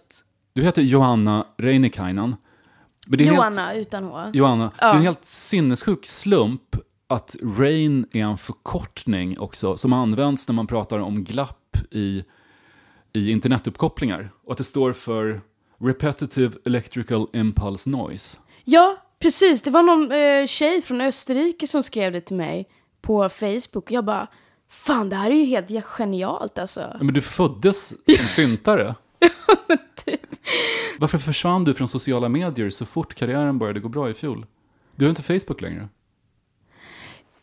[0.54, 2.36] Du heter Johanna Reinikainen.
[3.06, 4.22] Men det är Johanna Helt, utan H.
[4.34, 4.88] Johanna, Ja.
[4.88, 6.76] det är en helt sinnessjuk slump
[7.08, 12.24] att RAIN är en förkortning också som används när man pratar om glapp i,
[13.14, 14.32] i internetuppkopplingar.
[14.46, 15.42] Och att det står för
[15.80, 18.38] Repetitive Electrical Impulse Noise.
[18.64, 19.62] Ja, precis.
[19.62, 22.70] Det var någon eh, tjej från Österrike som skrev det till mig
[23.02, 23.92] på Facebook.
[23.92, 24.28] Jag bara,
[24.70, 26.98] fan det här är ju helt genialt alltså.
[27.02, 27.88] Men du föddes
[28.18, 28.96] som syntare.
[30.06, 30.22] typ.
[31.00, 34.46] Varför försvann du från sociala medier så fort karriären började gå bra i fjol?
[34.96, 35.88] Du har inte Facebook längre.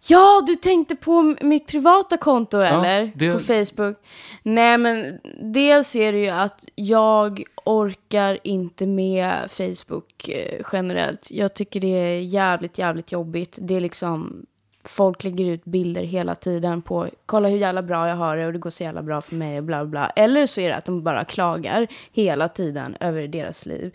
[0.06, 3.12] Ja, du tänkte på mitt privata konto eller?
[3.14, 3.96] det- På Facebook.
[4.42, 5.18] Nej, men
[5.52, 11.30] dels är det ju att jag orkar inte med Facebook eh, generellt.
[11.30, 13.58] Jag tycker det är jävligt, jävligt jobbigt.
[13.60, 14.46] Det är liksom,
[14.84, 18.52] folk lägger ut bilder hela tiden på, kolla hur jävla bra jag har det och
[18.52, 20.06] det går så jävla bra för mig och bla bla.
[20.06, 23.94] Eller så är det att de bara klagar hela tiden över deras liv.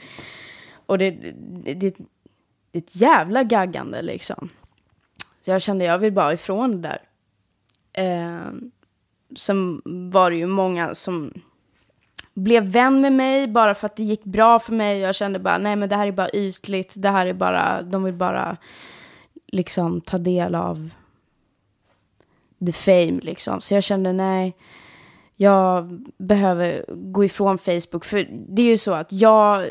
[0.86, 1.96] Och det, det, det,
[2.72, 4.50] det är ett jävla gaggande liksom.
[5.42, 7.02] Så jag kände jag vill bara ifrån det där.
[7.94, 8.52] Eh,
[9.38, 9.82] sen
[10.12, 11.34] var det ju många som
[12.34, 15.00] blev vän med mig bara för att det gick bra för mig.
[15.00, 16.94] Jag kände bara, nej men det här är bara ytligt.
[16.98, 18.58] Det här är bara, de vill bara
[19.48, 20.90] liksom ta del av
[22.66, 23.62] the fame liksom.
[23.62, 24.56] Så jag kände, nej,
[25.36, 28.06] jag behöver gå ifrån Facebook.
[28.06, 29.68] För det är ju så att jag,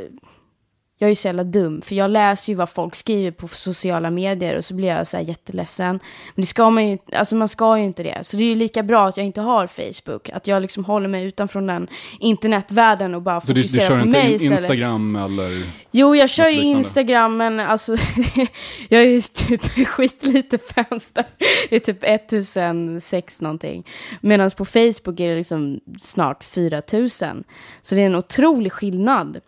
[0.99, 4.11] jag är ju så jävla dum, för jag läser ju vad folk skriver på sociala
[4.11, 6.01] medier och så blir jag så här jätteledsen.
[6.35, 8.19] Men det ska man ju, alltså man ska ju inte det.
[8.23, 10.29] Så det är ju lika bra att jag inte har Facebook.
[10.29, 11.89] Att jag liksom håller mig utanför den
[12.21, 14.61] internetvärlden och bara Så du, du fokuserar kör på inte mig istället.
[14.61, 15.67] Instagram eller?
[15.91, 16.63] Jo, jag kör ju?
[16.63, 17.97] Instagram, men alltså
[18.89, 21.25] jag är ju typ skitlite fans där.
[21.71, 23.87] Det är typ 1006 någonting.
[24.21, 27.45] Medan på Facebook är det liksom snart 4000.
[27.83, 29.41] Så det är en otrolig skillnad.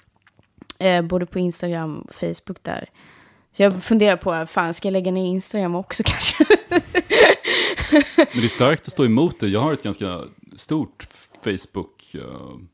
[0.79, 2.91] Eh, både på Instagram och Facebook där.
[3.57, 6.47] Så jag funderar på, fan ska jag lägga ner Instagram också kanske?
[8.17, 9.49] Men det är starkt att stå emot det.
[9.49, 10.21] Jag har ett ganska
[10.57, 11.07] stort
[11.45, 12.21] Facebook eh,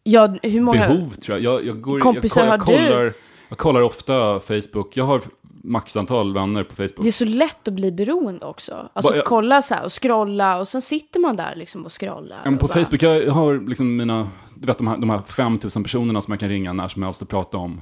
[0.03, 1.55] ja, hur många behov tror jag.
[1.55, 2.89] Jag, jag, går, kompisar jag, jag, har du?
[2.89, 3.15] kollar,
[3.49, 4.97] jag kollar ofta Facebook.
[4.97, 5.23] Jag har
[5.63, 7.03] maxantal vänner på Facebook.
[7.03, 8.89] Det är så lätt att bli beroende också.
[8.93, 12.01] Alltså Ba- jag- kolla så här och scrolla och sen sitter man där liksom och
[12.01, 12.41] scrollar.
[12.45, 15.83] Men på bara- Facebook, jag har liksom mina, du vet de här, de här 5000
[15.83, 17.81] personerna som jag kan ringa när som helst och prata om,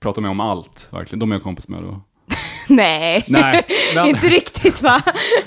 [0.00, 1.18] prata med om allt, verkligen.
[1.20, 2.00] De är jag kompis med då.
[2.68, 5.02] Nej, Nej, men- inte riktigt va?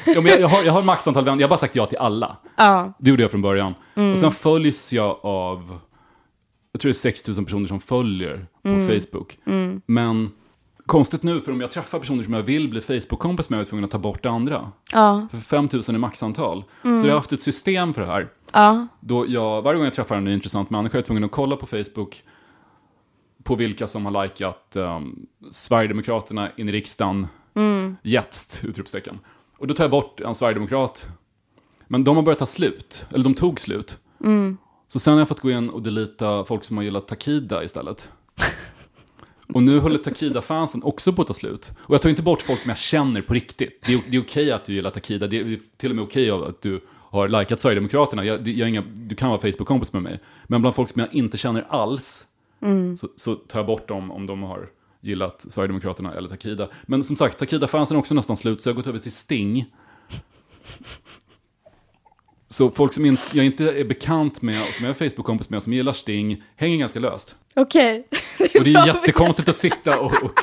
[0.05, 1.97] Ja, men jag, jag, har, jag har maxantal vänner, jag har bara sagt ja till
[1.97, 2.37] alla.
[2.55, 2.93] Ja.
[2.99, 3.73] Det gjorde jag från början.
[3.95, 4.13] Mm.
[4.13, 5.79] Och sen följs jag av,
[6.71, 8.87] jag tror det är 6000 personer som följer på Mm.
[9.01, 9.37] Facebook.
[9.45, 9.81] Mm.
[9.85, 10.31] Men
[10.85, 13.67] konstigt nu, för om jag träffar personer som jag vill bli Facebook-kompis med, är jag
[13.67, 14.71] tvungen att ta bort det andra.
[14.93, 15.27] Ja.
[15.31, 16.63] För 5000 är maxantal.
[16.83, 17.01] Mm.
[17.01, 18.27] Så jag har haft ett system för det här.
[18.53, 18.87] Ja.
[18.99, 21.55] Då jag, varje gång jag träffar en ny intressant människa är jag tvungen att kolla
[21.55, 22.23] på Facebook
[23.43, 27.97] på vilka som har likat um, Sverigedemokraterna in i riksdagen, Mm.
[28.63, 29.19] utropstecken.
[29.57, 31.07] Och då tar jag bort en Sverigedemokrat.
[31.87, 33.99] Men de har börjat ta slut, eller de tog slut.
[34.23, 34.57] Mm.
[34.87, 38.09] Så sen har jag fått gå in och delita folk som har gillat Takida istället.
[39.53, 41.71] Och nu håller Takida-fansen också på att ta slut.
[41.79, 43.81] Och jag tar inte bort folk som jag känner på riktigt.
[43.85, 46.31] Det är, det är okej att du gillar Takida, det är till och med okej
[46.31, 48.25] att du har likat Sverigedemokraterna.
[48.25, 50.19] Jag, jag inga, du kan vara Facebook-kompis med mig.
[50.43, 52.27] Men bland folk som jag inte känner alls
[52.61, 52.97] Mm.
[52.97, 54.69] så, så tar jag bort dem om de har
[55.01, 56.69] gillat Sverigedemokraterna eller Takida.
[56.85, 59.65] Men som sagt, Takida-fansen är också nästan slut, så jag har gått över till Sting.
[62.47, 65.63] Så folk som inte, jag inte är bekant med, och som jag är Facebook-kompis med,
[65.63, 67.35] som gillar Sting, hänger ganska löst.
[67.55, 68.07] Okej.
[68.39, 70.23] Och det är jättekonstigt att sitta och...
[70.23, 70.39] och...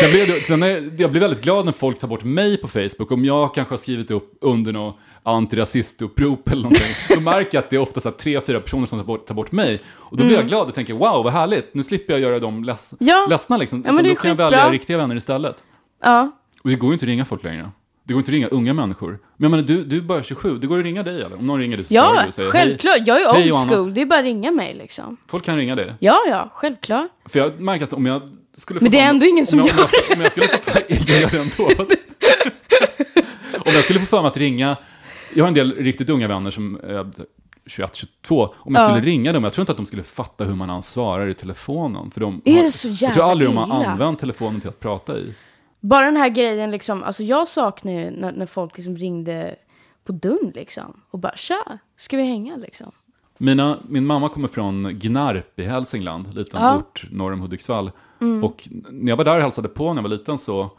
[0.00, 2.68] Sen blir det, sen är, jag blir väldigt glad när folk tar bort mig på
[2.68, 3.10] Facebook.
[3.12, 6.94] Om jag kanske har skrivit upp under något antirasistupprop eller någonting.
[7.08, 9.26] Då märker jag att det är ofta så här tre, fyra personer som tar bort,
[9.26, 9.80] tar bort mig.
[9.96, 10.34] Och då blir Mm.
[10.40, 11.74] jag glad och tänker wow, vad härligt.
[11.74, 13.26] Nu slipper jag göra dem leds, Ja.
[13.30, 13.82] ledsna liksom.
[13.86, 15.64] Ja, men då kan jag välja riktiga vänner istället.
[16.02, 16.30] Ja.
[16.62, 17.70] Och det går ju inte att ringa folk längre.
[18.04, 19.08] Det går inte att ringa unga människor.
[19.10, 21.38] Men jag menar, du, du är bara 27, det går att ringa dig eller?
[21.38, 22.94] Om någon ringer dig så Ja, du säger självklart.
[22.96, 23.04] hej.
[23.06, 23.94] Jag är old Johanna." school.
[23.94, 25.16] Det är bara att ringa mig liksom.
[25.28, 25.94] Folk kan ringa dig.
[25.98, 27.08] Ja, ja, självklart.
[27.28, 28.22] För jag märker att om jag
[28.60, 30.30] skulle Men det är ändå ingen om som jag, gör om jag, ska- om jag
[30.32, 31.84] skulle få jag gör det ändå.
[33.66, 34.76] Om jag skulle få för mig att ringa,
[35.34, 37.10] jag har en del riktigt unga vänner som är
[37.66, 38.54] 21, 22.
[38.56, 38.88] Om jag Ja.
[38.88, 42.10] skulle ringa dem, jag tror inte att de skulle fatta hur man svarar i telefonen.
[42.10, 44.68] För de Är har, det så Jag tror jävla aldrig de har använt telefonen till
[44.68, 45.34] att prata i.
[45.80, 49.56] Bara den här grejen liksom, alltså jag saknar ju när, när folk liksom ringde
[50.04, 51.00] på dörren liksom.
[51.10, 52.92] Och bara tja, ska vi hänga liksom?
[53.38, 56.76] Mina, min mamma kommer från Gnarp i Hälsingland, en liten Ja.
[56.76, 57.90] ort norr om Hudiksvall.
[58.20, 58.44] Mm.
[58.44, 60.70] Och när jag var där och hälsade på när jag var liten så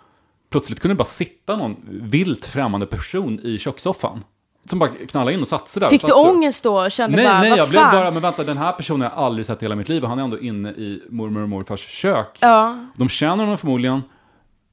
[0.50, 4.24] plötsligt kunde det bara sitta någon vilt främmande person i kökssoffan.
[4.66, 5.90] Som bara knallade in och satte sig där.
[5.90, 6.90] Fick du ångest då?
[6.90, 9.46] Kände Nej, bara, nej, jag blev bara, men vänta, den här personen har jag aldrig
[9.46, 12.38] sett i hela mitt liv och han är ändå inne i mormor och morfars kök.
[12.40, 12.78] Ja.
[12.96, 14.02] De känner honom förmodligen,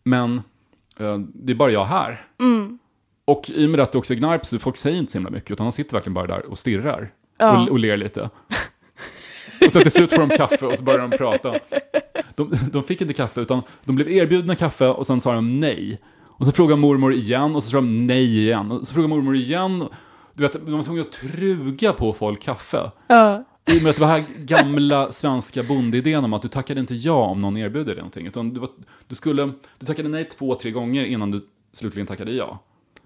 [0.05, 0.43] men
[0.99, 2.27] eh, det är bara jag här.
[2.41, 2.79] Mm.
[3.25, 5.31] Och i och med att det också är Gnarp så folk säger inte så himla
[5.31, 7.11] mycket, utan han sitter verkligen bara där och stirrar.
[7.39, 7.63] Ja.
[7.63, 8.31] Och, och ler lite.
[9.67, 11.55] och så till slut får de kaffe och så börjar de prata.
[12.39, 16.01] De, de fick inte kaffe, utan de blev erbjudna kaffe och sen sa de nej.
[16.25, 18.73] Och så frågade mormor igen och så sa de nej igen.
[18.73, 19.89] Och så frågade mormor igen.
[20.35, 22.91] Du vet, de var tvungna att truga på folk kaffe.
[23.07, 23.45] Ja.
[23.67, 26.95] I och med att det var här gamla svenska bondidén om att du tackade inte
[26.95, 28.27] ja om någon erbjuder dig någonting.
[28.27, 28.69] Utan du, var,
[29.09, 32.59] du, skulle, du tackade nej två, tre gånger innan du slutligen tackade ja.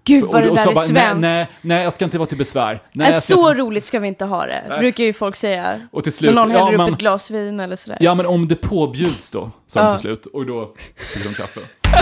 [0.05, 1.21] Gud Och- vad det och där sa är bara, svenskt.
[1.21, 2.81] Nej, nej, nej, jag ska inte vara till besvär.
[2.93, 3.61] Nej, ska så inte...
[3.61, 4.79] roligt ska vi inte ha det, Nej.
[4.79, 5.79] brukar ju folk säga.
[5.91, 7.97] Och till slut- När någon ja, häller men- upp ett glas vin eller sådär.
[8.01, 9.93] Ja, men om det påbjuds då, sa de Ja.
[9.93, 10.25] till slut.
[10.25, 10.73] Och då
[11.13, 11.59] fick de kaffe.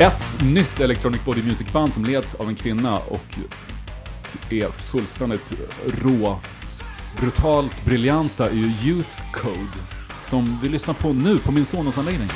[0.00, 3.38] Ett nytt Electronic Body Music-band som leds av en kvinna och
[4.50, 5.52] är fullständigt
[6.02, 6.38] rå,
[7.20, 9.72] brutalt briljanta är ju Youth Code.
[10.22, 12.28] Som vi lyssnar på nu på min sonens anläggning.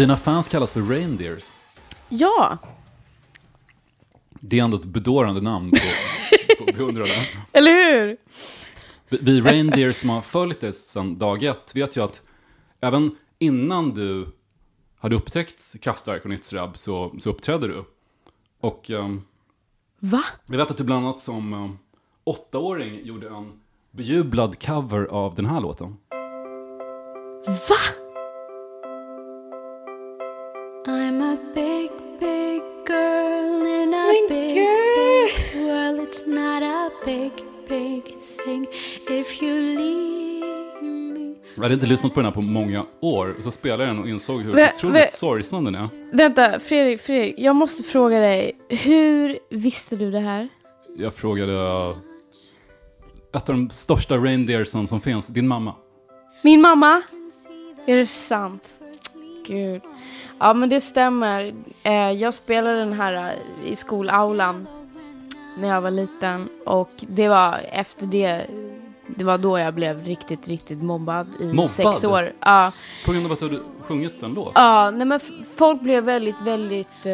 [0.00, 1.50] Dina fans kallas för reindeers.
[2.08, 2.58] Ja,
[4.40, 7.08] Det är ändå ett bedårande namn på, på beundrare.
[7.52, 8.16] eller hur?
[9.08, 12.20] Vi- Vi reindeer som har följt det sedan dag ett vet ju att
[12.80, 14.26] även innan du
[14.98, 17.84] hade upptäckt Kraftwerk och Nitzrab så, så uppträdde du.
[18.60, 19.22] Och um,
[19.98, 20.22] Va?
[20.46, 21.78] jag vet att du bland annat som um,
[22.24, 23.52] åttaåring gjorde en
[23.90, 25.96] bejublad cover av den här låten.
[27.68, 27.99] Va?
[37.10, 37.32] Big,
[37.68, 38.02] big
[38.44, 38.66] thing
[39.08, 41.34] if you leave me.
[41.54, 44.08] Jag hade inte lyssnat på den här på många år, så spelade jag den och
[44.08, 45.88] insåg hur otroligt sorgsen den är.
[46.12, 48.52] Vänta, Fredrik, Fredrik, jag måste fråga dig.
[48.68, 50.48] Hur visste du det här?
[50.96, 51.96] Jag frågade uh,
[53.34, 55.74] ett av de största reindeersen som finns, din mamma.
[56.42, 57.02] Min mamma?
[57.86, 58.68] Är det sant?
[59.46, 59.82] Gud.
[60.38, 61.54] Ja, men det stämmer.
[61.82, 64.66] Eh, jag spelade den här eh, i skolaulan
[65.58, 66.48] när jag var liten.
[66.66, 68.46] Och det var efter det,
[69.06, 71.70] det var då jag blev riktigt, riktigt mobbad i Mobbad?
[71.70, 72.32] sex år.
[72.40, 72.72] Ja.
[73.06, 74.52] På grund av att du hade sjungit en låt?
[74.54, 75.20] Ja, nej men
[75.56, 77.12] folk blev väldigt, väldigt, eh,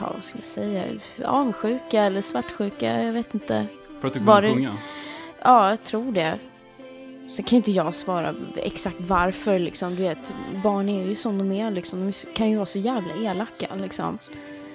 [0.00, 0.84] ja vad ska man säga,
[1.24, 3.66] avundsjuka eller svartsjuka, jag vet inte.
[4.00, 4.72] För att du kunde sjunga?
[5.42, 6.38] Ja, jag tror det.
[7.30, 10.32] Så kan inte jag svara exakt varför liksom, du vet,
[10.62, 14.18] barn är ju som de är liksom, de kan ju vara så jävla elaka liksom.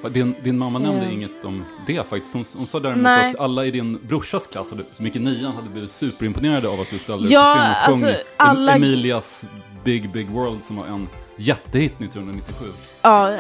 [0.10, 1.12] Din, din mamma nämnde Ja.
[1.12, 2.34] inget om det faktiskt.
[2.34, 3.30] Hon, hon sa däremot Nej.
[3.30, 6.80] att alla i din brorsas klass hade, som gick i nian hade blivit superimponerade av
[6.82, 9.46] att du ställde Ja, upp på scen och alltså, sjöng alla- Emilias
[9.84, 12.66] Big Big World som var en jättehit 1997.
[13.02, 13.38] Ja,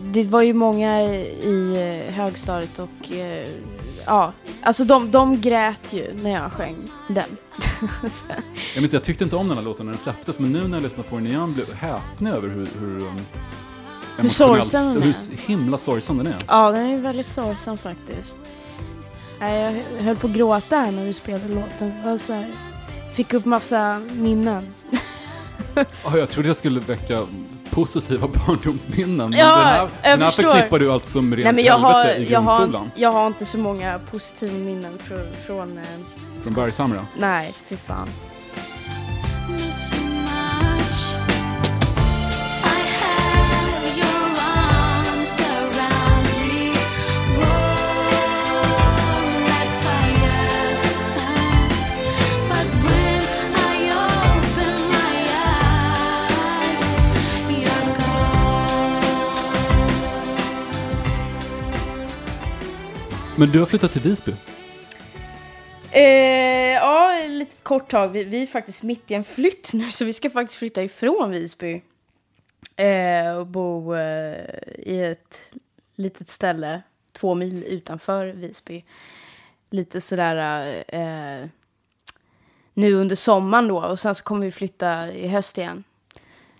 [0.00, 3.48] det var ju många i eh, högstadiet och eh,
[4.06, 4.32] ja,
[4.62, 6.76] alltså de, de grät ju när jag sjöng
[7.08, 7.24] den.
[8.74, 10.76] Jag, minns, jag tyckte inte om den här låten när den släpptes, men nu när
[10.76, 13.02] jag lyssnar på den igen blev jag häpna över hur, hur,
[14.18, 15.06] emotionellt- sorgsen den är.
[15.06, 15.14] hur
[15.46, 16.36] himla sorgsen den är.
[16.48, 18.38] Ja, den är ju väldigt sorgsen faktiskt.
[19.40, 21.92] Nej, jag höll på att gråta här när du spelade låten.
[22.04, 22.46] Jag så här,
[23.14, 24.66] fick upp massa minnen.
[26.04, 27.22] Ja, jag trodde jag skulle väcka
[27.70, 31.64] positiva barndomsminnen, men Ja, den här, den här förknippar du alltså med rent Nej, men
[31.64, 32.90] jag har, i jag, har, grundskolan?
[32.94, 35.18] jag har inte så många positiva minnen från...
[35.46, 35.84] från eh,
[36.42, 37.06] Från Bergshamra?
[37.18, 38.08] nej, fy fan.
[63.38, 64.32] Men du har flyttat till Visby?
[65.90, 66.02] Eh,
[66.72, 68.08] ja, ett litet kort tag.
[68.08, 71.30] Vi, vi är faktiskt mitt i en flytt nu, så vi ska faktiskt flytta ifrån
[71.30, 71.82] Visby.
[72.76, 74.44] Eh, och bo eh,
[74.78, 75.52] i ett
[75.94, 76.82] litet ställe,
[77.12, 78.84] två mil utanför Visby.
[79.70, 81.48] Lite sådär eh,
[82.74, 85.84] nu under sommaren då, och sen så kommer vi flytta i höst igen.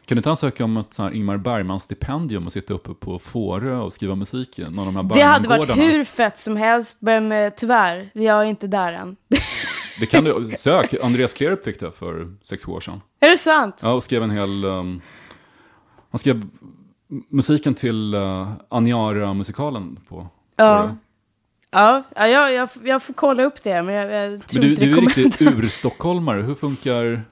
[0.07, 3.77] Kan du inte ansöka om ett sånt här Ingmar Bergman-stipendium och sitta uppe på Fårö
[3.77, 6.99] och skriva musik i någon av de här Det hade varit hur fett som helst,
[7.01, 9.17] men eh, tyvärr, jag är inte där än.
[10.01, 10.95] Det kan du, sök.
[11.03, 13.01] Andreas Klerup fick det för sex år sedan.
[13.21, 13.81] är det sant?
[13.83, 14.65] Ja, och skrev en hel...
[14.65, 15.01] Um,
[16.11, 16.47] han skrev
[17.29, 20.27] musiken till uh, Aniara-musikalen på
[20.57, 20.83] Ja.
[20.83, 20.95] Fårö.
[21.71, 24.71] Ja, ja jag, jag, jag får kolla upp det, men jag, jag tror Men du,
[24.71, 26.43] inte det du är kommer riktigt ur-stockholmare.
[26.43, 27.23] Hur funkar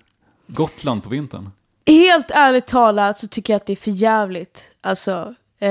[0.47, 1.51] Gotland på vintern?
[1.87, 4.70] Helt ärligt talat så tycker jag att det är för jävligt.
[4.80, 5.68] Alltså, eh,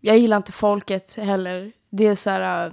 [0.00, 1.72] jag gillar inte folket heller.
[1.90, 2.72] Det är så här, eh,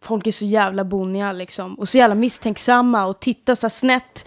[0.00, 1.74] folk är så jävla boniga liksom.
[1.74, 4.26] Och så jävla misstänksamma och tittar så här snett.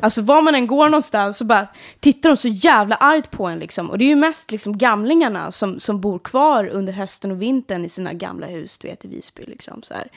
[0.00, 1.66] Alltså var man än går någonstans så bara
[2.00, 3.90] tittar de så jävla argt på en liksom.
[3.90, 7.84] Och det är ju mest liksom gamlingarna som, som bor kvar under hösten och vintern
[7.84, 10.08] i sina gamla hus, du vet i Visby liksom så här.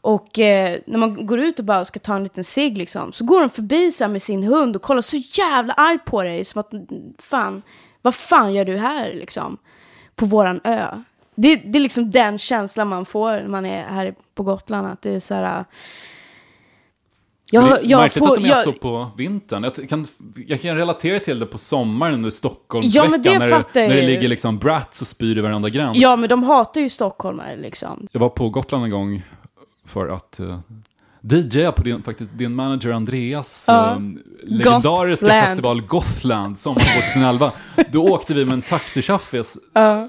[0.00, 3.24] Och eh, när man går ut och bara ska ta en liten cigg liksom, så
[3.24, 6.44] går de förbi så med sin hund och kollar så jävla arg på dig.
[6.44, 6.70] Som att,
[7.18, 7.62] fan,
[8.02, 9.56] vad fan gör du här liksom?
[10.14, 10.86] På våran ö.
[11.34, 14.86] Det, det är liksom den känslan man får när man är här på Gotland.
[14.86, 15.64] Att det är så här...
[17.50, 19.64] Jag, det är jag märkligt får, att de är jag, så på vintern.
[19.64, 20.06] Jag kan,
[20.46, 23.10] jag kan relatera till det på sommaren under Ja, Stockholmsveckan.
[23.10, 25.96] men det när, fattar jag när det ligger liksom brats och spyr i varenda gränd.
[25.96, 28.08] Ja, men de hatar ju stockholmare liksom.
[28.12, 29.22] Jag var på Gotland en gång
[29.86, 30.58] för att uh,
[31.20, 33.90] DJa på din, faktiskt, din manager Andreas Ja.
[33.92, 33.98] eh,
[34.42, 35.46] legendariska Gothland.
[35.48, 37.52] festival Gothland sommaren 2011.
[37.92, 40.08] Då åkte vi med en taxichaffis Ja.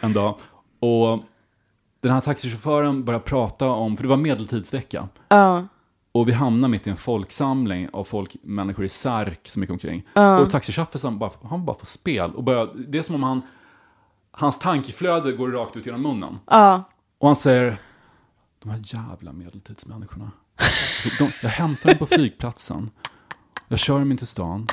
[0.00, 0.38] en dag.
[0.80, 1.22] Och
[2.00, 5.08] den här taxichauffören började prata om, för det var medeltidsvecka.
[5.28, 5.64] Ja.
[6.12, 10.02] Och vi hamnade mitt i en folksamling av folk, människor i särk som gick omkring.
[10.14, 10.38] Ja.
[10.40, 12.30] Och taxichaffisen bara, han bara får spel.
[12.34, 13.42] Och börjar, det är som om han,
[14.32, 16.38] hans tankeflöde går rakt ut genom munnen.
[17.18, 17.76] Och han säger,
[18.64, 20.30] de här jävla medeltidsmänniskorna.
[20.56, 22.90] Alltså, de, jag hämtar dem på flygplatsen.
[23.68, 24.66] Jag kör dem in till stan.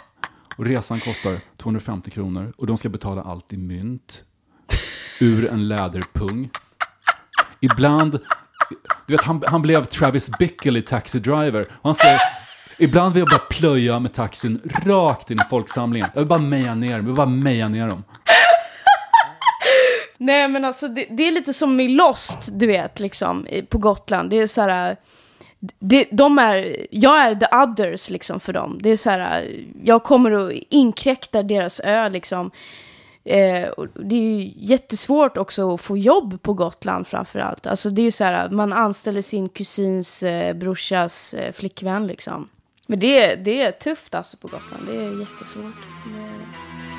[0.57, 2.53] Och resan kostar 250 kronor.
[2.57, 4.23] Och de ska betala allt i mynt.
[5.19, 6.49] Ur en läderpung.
[7.59, 8.19] Ibland,
[9.07, 11.61] du vet han, han blev Travis Bickle i Taxi Driver.
[11.61, 12.19] Och han säger,
[12.77, 16.09] ibland vill jag bara plöja med taxin rakt in i folksamlingen.
[16.13, 18.03] Jag vill bara meja ner dem, jag vill bara meja ner dem.
[20.21, 24.29] Nej men alltså det, det är lite som i Lost, du vet, liksom, på Gotland.
[24.29, 24.97] Det är så här...
[25.79, 28.79] Det, de är, jag är the others liksom för dem.
[28.81, 29.49] Det är så här,
[29.83, 32.51] jag kommer och inkräktar deras ö liksom.
[33.23, 37.67] Eh, och det är ju jättesvårt också att få jobb på Gotland framför allt.
[37.67, 42.49] Alltså det är ju så här, man anställer sin kusins eh, brorsas eh, flickvän liksom.
[42.87, 45.75] Men det, det är tufft alltså på Gotland, det är jättesvårt.
[46.05, 46.91] Det, är...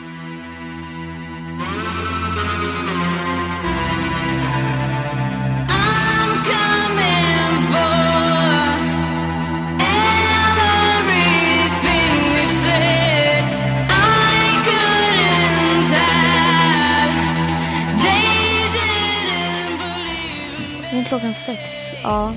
[21.13, 21.61] klockan sex.
[22.03, 22.33] Ja.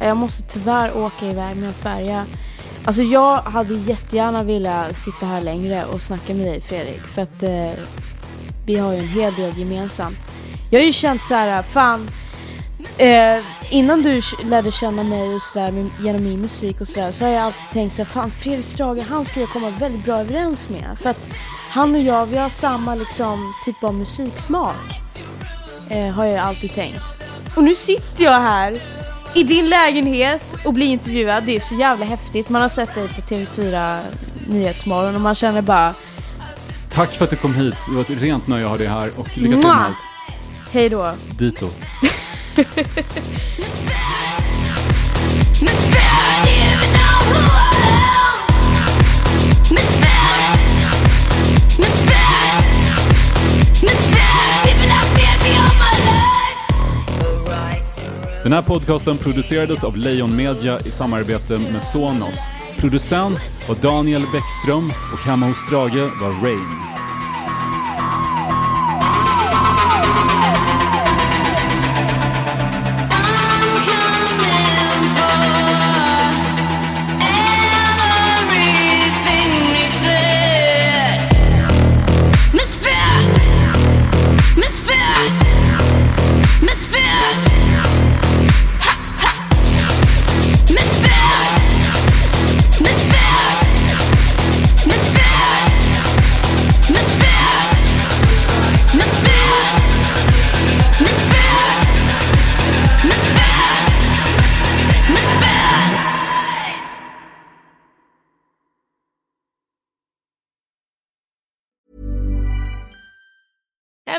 [0.00, 2.26] Jag måste tyvärr åka iväg med en färja.
[2.84, 7.00] Alltså jag hade jättegärna velat sitta här längre och snacka med dig Fredrik.
[7.00, 7.70] För att eh,
[8.66, 10.16] vi har ju en hel del gemensamt.
[10.70, 12.08] Jag har ju känt så här, fan.
[12.98, 17.32] Eh, innan du lärde känna mig och sådär genom min musik och sådär så har
[17.32, 20.68] jag alltid tänkt så här, fan Fredrik Strage han skulle jag komma väldigt bra överens
[20.68, 20.98] med.
[21.02, 21.28] För att
[21.70, 25.00] han och jag vi har samma liksom typ av musiksmak.
[25.90, 27.17] Eh, har jag alltid tänkt.
[27.58, 28.76] Och nu sitter jag här
[29.34, 31.44] i din lägenhet och blir intervjuad.
[31.44, 32.48] Det är så jävla häftigt.
[32.48, 34.00] Man har sett dig på TV4
[34.46, 35.94] Nyhetsmorgon och man känner bara
[36.90, 37.76] Tack för att du kom hit.
[37.88, 39.96] Det var ett rent nöje att ha dig här och lycka till med allt.
[40.72, 41.12] hej då.
[41.38, 41.68] Dito.
[58.48, 62.38] Den här podcasten producerades av Lejon Media i samarbete med Sonos.
[62.78, 63.38] Producent
[63.68, 66.97] var Daniel Bäckström och hemma hos Strage var Rain.